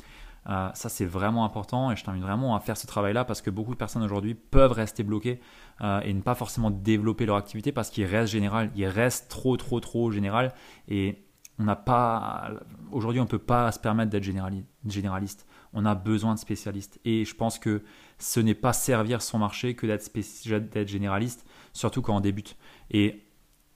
Euh, 0.49 0.71
ça, 0.75 0.89
c'est 0.89 1.05
vraiment 1.05 1.45
important 1.45 1.91
et 1.91 1.97
je 1.97 2.05
t'invite 2.05 2.23
vraiment 2.23 2.57
à 2.57 2.61
faire 2.61 2.77
ce 2.77 2.87
travail-là 2.87 3.25
parce 3.25 3.43
que 3.43 3.51
beaucoup 3.51 3.73
de 3.73 3.79
personnes 3.79 4.03
aujourd'hui 4.03 4.35
peuvent 4.35 4.73
rester 4.73 5.03
bloquées 5.03 5.41
euh, 5.83 6.01
et 6.01 6.15
ne 6.15 6.23
pas 6.23 6.35
forcément 6.35 6.71
développer 6.71 7.27
leur 7.27 7.37
activité 7.37 7.73
parce 7.73 7.91
qu'ils 7.91 8.07
restent 8.07 8.33
général, 8.33 8.71
ils 8.75 8.87
restent 8.87 9.29
trop, 9.29 9.57
trop, 9.57 9.81
trop 9.81 10.11
général 10.11 10.55
et 10.89 11.25
on 11.59 11.65
n'a 11.65 11.77
pas, 11.77 12.51
aujourd'hui, 12.93 13.21
on 13.21 13.25
ne 13.25 13.29
peut 13.29 13.39
pas 13.39 13.73
se 13.73 13.81
permettre 13.81 14.11
d'être 14.11 14.23
généraliste. 14.23 15.47
On 15.73 15.85
a 15.85 15.95
besoin 15.97 16.35
de 16.35 16.39
spécialistes 16.39 17.01
et 17.05 17.25
je 17.25 17.35
pense 17.35 17.59
que 17.59 17.83
ce 18.19 18.39
n'est 18.39 18.55
pas 18.55 18.73
servir 18.73 19.23
son 19.23 19.39
marché 19.39 19.75
que 19.75 19.87
d'être 19.87 20.89
généraliste, 20.89 21.45
surtout 21.73 22.01
quand 22.01 22.17
on 22.17 22.21
débute. 22.21 22.57
Et 22.91 23.25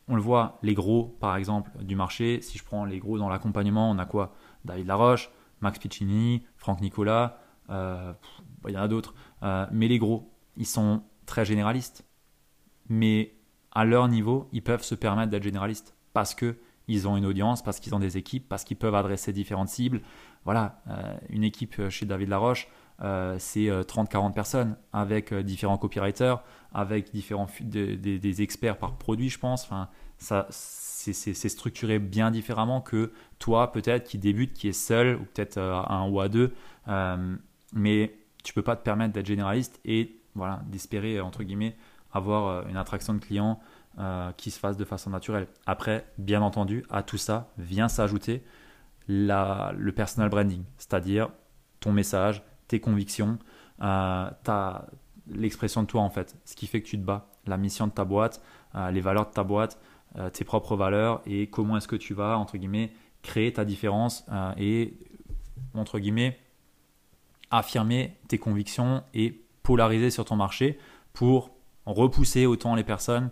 on 0.09 0.14
le 0.14 0.22
voit, 0.22 0.59
les 0.62 0.75
gros, 0.75 1.16
par 1.20 1.37
exemple, 1.37 1.70
du 1.83 1.96
marché, 1.96 2.40
si 2.40 2.57
je 2.57 2.64
prends 2.64 2.85
les 2.85 2.98
gros 2.98 3.18
dans 3.18 3.29
l'accompagnement, 3.29 3.90
on 3.90 3.98
a 3.98 4.07
quoi? 4.07 4.35
David 4.64 4.87
Laroche, 4.87 5.31
Max 5.62 5.79
Piccinini, 5.79 6.44
Franck 6.57 6.81
Nicolas, 6.81 7.38
euh, 7.70 8.12
il 8.68 8.75
y 8.75 8.77
en 8.77 8.83
a 8.83 8.88
d'autres. 8.88 9.14
Euh, 9.42 9.66
mais 9.72 9.88
les 9.88 9.98
gros, 9.98 10.31
ils 10.57 10.66
sont 10.66 11.03
très 11.27 11.44
généralistes. 11.44 12.05
Mais 12.88 13.35
à 13.70 13.85
leur 13.85 14.09
niveau, 14.09 14.48
ils 14.53 14.62
peuvent 14.62 14.83
se 14.83 14.94
permettre 14.94 15.31
d'être 15.31 15.42
généralistes 15.42 15.96
parce 16.12 16.35
qu'ils 16.35 17.09
ont 17.09 17.16
une 17.16 17.25
audience, 17.25 17.62
parce 17.62 17.81
qu'ils 17.81 17.94
ont 17.94 18.01
des 18.01 18.18
équipes, 18.18 18.48
parce 18.48 18.64
qu'ils 18.64 18.77
peuvent 18.77 18.94
adresser 18.94 19.33
différentes 19.33 19.68
cibles. 19.68 20.03
Voilà, 20.44 20.83
euh, 20.88 21.16
une 21.31 21.44
équipe 21.44 21.88
chez 21.88 22.05
David 22.05 22.29
Laroche, 22.29 22.68
c'est 23.38 23.67
30-40 23.67 24.33
personnes 24.33 24.77
avec 24.93 25.35
différents 25.35 25.77
copywriters, 25.77 26.43
avec 26.73 27.12
différents 27.12 27.49
experts 28.38 28.79
par 28.79 28.95
produit, 28.97 29.29
je 29.29 29.38
pense. 29.38 29.65
Enfin, 29.65 29.88
ça, 30.19 30.47
c'est 30.51 31.49
structuré 31.49 31.99
bien 31.99 32.31
différemment 32.31 32.81
que 32.81 33.12
toi, 33.38 33.73
peut-être, 33.73 34.05
qui 34.05 34.19
débute, 34.19 34.53
qui 34.55 34.69
est 34.69 34.73
seul, 34.73 35.17
ou 35.17 35.25
peut-être 35.25 35.59
euh, 35.59 35.83
un 35.88 36.09
ou 36.09 36.21
à 36.21 36.29
deux. 36.29 36.55
Euh, 36.88 37.37
mais 37.73 38.15
tu 38.45 38.53
peux 38.53 38.62
pas 38.62 38.77
te 38.77 38.83
permettre 38.83 39.12
d'être 39.12 39.27
généraliste 39.27 39.81
et 39.85 40.21
voilà, 40.35 40.62
d'espérer, 40.67 41.21
entre 41.21 41.43
guillemets, 41.43 41.77
avoir 42.12 42.47
euh, 42.47 42.69
une 42.69 42.77
attraction 42.77 43.15
de 43.15 43.19
clients 43.19 43.61
qui 44.38 44.51
se 44.51 44.59
fasse 44.59 44.79
de 44.79 44.87
façon 44.87 45.11
naturelle. 45.11 45.47
Après, 45.67 46.07
bien 46.17 46.41
entendu, 46.41 46.83
à 46.88 47.03
tout 47.03 47.19
ça 47.19 47.51
vient 47.59 47.88
s'ajouter 47.88 48.43
le 49.07 49.91
personal 49.91 50.31
branding, 50.31 50.65
c'est-à-dire 50.79 51.29
ton 51.79 51.93
message, 51.93 52.43
tes 52.73 52.81
convictions, 52.81 53.39
euh, 53.83 54.31
l'expression 55.27 55.83
de 55.83 55.87
toi 55.87 56.01
en 56.01 56.09
fait, 56.09 56.39
ce 56.47 56.57
qui 56.57 56.67
fait 56.67 56.81
que 56.81 56.89
tu 56.89 56.99
te 56.99 57.05
bats, 57.05 57.29
la 57.47 57.59
mission 57.59 57.87
de 57.87 57.93
ta 57.93 58.07
boîte, 58.07 58.43
euh, 58.75 58.91
les 58.91 59.03
valeurs 59.03 59.27
de 59.27 59.33
ta 59.33 59.45
boîte, 59.45 59.79
euh, 60.17 60.31
tes 60.31 60.45
propres 60.45 60.75
valeurs 60.75 61.21
et 61.27 61.49
comment 61.49 61.77
est-ce 61.77 61.87
que 61.87 61.97
tu 61.97 62.15
vas, 62.15 62.39
entre 62.39 62.57
guillemets, 62.57 62.91
créer 63.21 63.53
ta 63.53 63.67
différence 63.67 64.25
et, 64.57 64.95
entre 65.75 65.99
guillemets, 65.99 66.39
affirmer 67.51 68.17
tes 68.27 68.39
convictions 68.39 69.05
et 69.13 69.45
polariser 69.63 70.11
sur 70.11 70.25
ton 70.25 70.37
marché 70.37 70.79
pour 71.13 71.51
repousser 71.85 72.47
autant 72.47 72.75
les 72.75 72.85
personnes, 72.85 73.31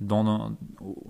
dans, 0.00 0.54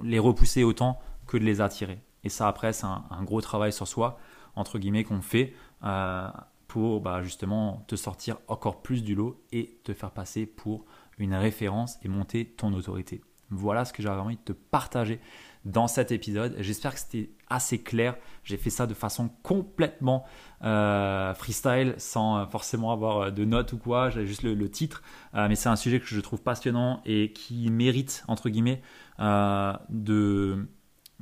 les 0.04 0.20
repousser 0.20 0.62
autant 0.62 1.00
que 1.26 1.36
de 1.36 1.44
les 1.44 1.60
attirer. 1.60 1.98
Et 2.22 2.28
ça, 2.28 2.46
après, 2.46 2.72
c'est 2.72 2.86
un, 2.86 3.24
gros 3.24 3.40
travail 3.40 3.72
sur 3.72 3.88
soi, 3.88 4.18
entre 4.54 4.78
guillemets, 4.78 5.04
qu'on 5.04 5.20
fait 5.20 5.52
euh, 5.84 6.28
pour 6.72 7.02
bah, 7.02 7.22
justement 7.22 7.84
te 7.86 7.96
sortir 7.96 8.38
encore 8.48 8.80
plus 8.80 9.04
du 9.04 9.14
lot 9.14 9.44
et 9.52 9.78
te 9.84 9.92
faire 9.92 10.10
passer 10.10 10.46
pour 10.46 10.86
une 11.18 11.34
référence 11.34 11.98
et 12.02 12.08
monter 12.08 12.46
ton 12.46 12.72
autorité. 12.72 13.20
Voilà 13.50 13.84
ce 13.84 13.92
que 13.92 14.02
j'avais 14.02 14.22
envie 14.22 14.38
de 14.38 14.40
te 14.40 14.52
partager 14.52 15.20
dans 15.66 15.86
cet 15.86 16.12
épisode. 16.12 16.56
J'espère 16.60 16.94
que 16.94 17.00
c'était 17.00 17.28
assez 17.50 17.82
clair. 17.82 18.16
J'ai 18.42 18.56
fait 18.56 18.70
ça 18.70 18.86
de 18.86 18.94
façon 18.94 19.28
complètement 19.42 20.24
euh, 20.64 21.34
freestyle, 21.34 21.94
sans 21.98 22.46
forcément 22.46 22.90
avoir 22.90 23.30
de 23.30 23.44
notes 23.44 23.74
ou 23.74 23.76
quoi. 23.76 24.08
J'ai 24.08 24.24
juste 24.24 24.42
le, 24.42 24.70
titre. 24.70 25.02
Euh, 25.34 25.48
mais 25.48 25.56
c'est 25.56 25.68
un 25.68 25.76
sujet 25.76 26.00
que 26.00 26.06
je 26.06 26.20
trouve 26.20 26.40
passionnant 26.40 27.02
et 27.04 27.34
qui 27.34 27.68
mérite, 27.68 28.24
entre 28.28 28.48
guillemets, 28.48 28.80
de 29.18 30.66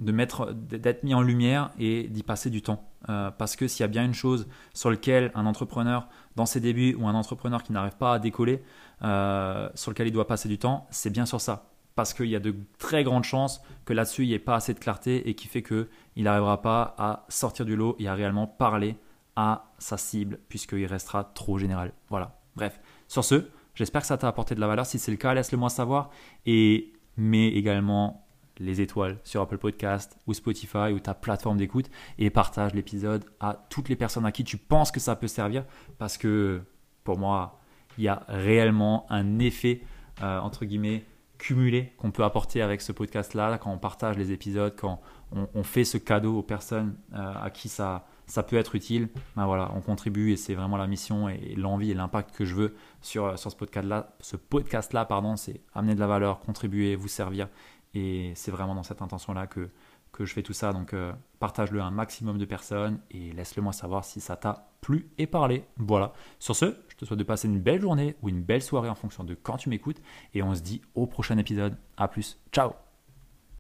de 0.01 0.13
mettre, 0.13 0.53
d'être 0.53 1.05
mis 1.05 1.15
en 1.15 1.23
lumière 1.23 1.71
et 1.79 2.09
d'y 2.09 2.23
passer 2.23 2.51
du 2.51 2.63
temps. 2.63 2.91
Euh, 3.09 3.31
parce 3.31 3.55
que 3.55 3.69
s'il 3.69 3.81
y 3.81 3.85
a 3.85 3.89
bien 3.89 4.05
une 4.05 4.15
chose 4.15 4.49
sur 4.75 4.91
laquelle 4.91 5.31
un 5.35 5.47
entrepreneur 5.47 6.09
dans 6.37 6.47
ses 6.47 6.61
débuts 6.61 6.95
ou 6.99 7.07
un 7.07 7.15
entrepreneur 7.15 7.63
qui 7.63 7.73
n'arrive 7.73 7.97
pas 7.97 8.15
à 8.15 8.19
décoller, 8.19 8.63
euh, 9.03 9.69
sur 9.75 9.91
lequel 9.91 10.09
il 10.09 10.13
doit 10.13 10.27
passer 10.27 10.49
du 10.49 10.59
temps, 10.59 10.87
c'est 10.91 11.11
bien 11.11 11.27
sur 11.27 11.41
ça. 11.41 11.71
Parce 11.95 12.15
qu'il 12.15 12.27
y 12.27 12.37
a 12.37 12.41
de 12.41 12.55
très 12.79 13.05
grandes 13.05 13.25
chances 13.25 13.61
que 13.85 13.93
là-dessus, 13.93 14.25
il 14.25 14.29
n'y 14.29 14.35
ait 14.35 14.39
pas 14.39 14.55
assez 14.55 14.73
de 14.73 14.79
clarté 14.79 15.29
et 15.29 15.35
qui 15.35 15.49
fait 15.49 15.63
qu'il 15.63 15.87
n'arrivera 16.17 16.63
pas 16.63 16.95
à 16.99 17.27
sortir 17.29 17.67
du 17.67 17.77
lot 17.77 17.97
et 17.99 18.09
à 18.09 18.15
réellement 18.15 18.47
parler 18.47 18.97
à 19.37 19.71
sa 19.79 19.99
cible 19.99 20.39
puisqu'il 20.49 20.87
restera 20.87 21.25
trop 21.25 21.59
général. 21.59 21.93
Voilà. 22.09 22.39
Bref, 22.57 22.81
sur 23.07 23.25
ce, 23.25 23.49
j'espère 23.75 24.01
que 24.01 24.07
ça 24.07 24.17
t'a 24.17 24.29
apporté 24.29 24.55
de 24.55 24.61
la 24.61 24.67
valeur. 24.67 24.87
Si 24.87 24.99
c'est 24.99 25.11
le 25.11 25.19
cas, 25.19 25.35
laisse-le 25.35 25.59
moi 25.59 25.69
savoir 25.69 26.11
et 26.47 26.93
mets 27.17 27.49
également 27.49 28.27
les 28.61 28.81
étoiles 28.81 29.19
sur 29.25 29.41
Apple 29.41 29.59
Podcast 29.59 30.19
ou 30.27 30.35
Spotify 30.35 30.93
ou 30.93 31.01
ta 31.01 31.15
plateforme 31.15 31.57
d'écoute 31.57 31.91
et 32.19 32.31
partage 32.31 32.75
l'épisode 32.75 33.25
à 33.41 33.67
toutes 33.71 33.89
les 33.89 33.97
personnes 33.97 34.27
à 34.27 34.33
qui 34.33 34.45
tu 34.45 34.57
penses 34.57 34.93
que 34.93 35.01
ça 35.01 35.17
peut 35.17 35.29
servir 35.29 35.65
parce 35.99 36.17
que 36.17 36.63
pour 37.03 37.19
moi, 37.19 37.59
il 37.99 38.05
y 38.05 38.09
a 38.09 38.23
réellement 38.29 39.07
un 39.11 39.39
effet, 39.39 39.81
euh, 40.23 40.39
entre 40.39 40.65
guillemets, 40.65 41.05
cumulé 41.39 41.95
qu'on 41.97 42.11
peut 42.11 42.23
apporter 42.23 42.61
avec 42.61 42.83
ce 42.83 42.93
podcast-là, 42.93 43.57
quand 43.59 43.73
on 43.73 43.79
partage 43.79 44.19
les 44.19 44.31
épisodes, 44.31 44.75
quand 44.77 45.01
on, 45.33 45.63
fait 45.63 45.85
ce 45.85 45.97
cadeau 45.97 46.39
aux 46.39 46.43
personnes 46.43 46.97
euh, 47.15 47.33
à 47.43 47.51
qui 47.51 47.69
ça, 47.69 48.07
ça 48.27 48.43
peut 48.43 48.57
être 48.57 48.75
utile, 48.75 49.09
ben 49.37 49.47
voilà, 49.47 49.73
on 49.75 49.81
contribue 49.81 50.33
et 50.33 50.37
c'est 50.37 50.55
vraiment 50.55 50.77
la 50.77 50.87
mission 50.87 51.29
et, 51.29 51.55
l'envie 51.57 51.93
et 51.93 51.95
l'impact 51.95 52.37
que 52.37 52.45
je 52.45 52.55
veux 52.55 52.75
sur, 53.01 53.39
sur 53.39 53.51
ce 53.51 53.57
podcast-là. 53.57 54.15
Ce 54.21 54.37
podcast-là, 54.37 55.07
pardon, 55.07 55.37
c'est 55.37 55.61
amener 55.75 55.95
de 55.95 56.01
la 56.01 56.07
valeur, 56.07 56.41
contribuer, 56.41 56.95
vous 56.95 57.09
servir 57.09 57.49
et 57.95 58.33
c'est 58.35 58.51
vraiment 58.51 58.75
dans 58.75 58.83
cette 58.83 59.03
intention-là 59.03 59.47
que, 59.47 59.71
que 60.13 60.25
je 60.25 60.33
fais 60.33 60.43
tout 60.43 60.53
ça. 60.53 60.73
Donc 60.73 60.95
euh, 60.95 61.13
partage-le 61.39 61.81
à 61.81 61.85
un 61.85 61.91
maximum 61.91 62.39
de 62.39 62.45
personnes 62.45 63.01
et 63.11 63.33
laisse-le 63.33 63.63
moi 63.63 63.73
savoir 63.73 64.05
si 64.05 64.21
ça 64.21 64.37
t'a 64.37 64.71
plu 64.81 65.11
et 65.19 65.27
parlé. 65.27 65.65
Voilà. 65.77 66.13
Sur 66.39 66.57
ce, 66.57 66.77
je 66.89 66.97
te 66.97 67.05
souhaite 67.05 67.19
de 67.19 67.25
passer 67.25 67.49
une 67.49 67.61
belle 67.61 67.81
journée 67.81 68.17
ou 68.23 68.29
une 68.29 68.43
belle 68.43 68.63
soirée 68.63 68.89
en 68.89 68.95
fonction 68.95 69.25
de 69.25 69.35
quand 69.35 69.57
tu 69.57 69.69
m'écoutes. 69.69 70.01
Et 70.35 70.43
on 70.43 70.55
se 70.55 70.61
dit 70.61 70.83
au 70.95 71.07
prochain 71.07 71.39
épisode. 71.39 71.77
A 71.97 72.09
plus. 72.09 72.39
Ciao 72.53 72.73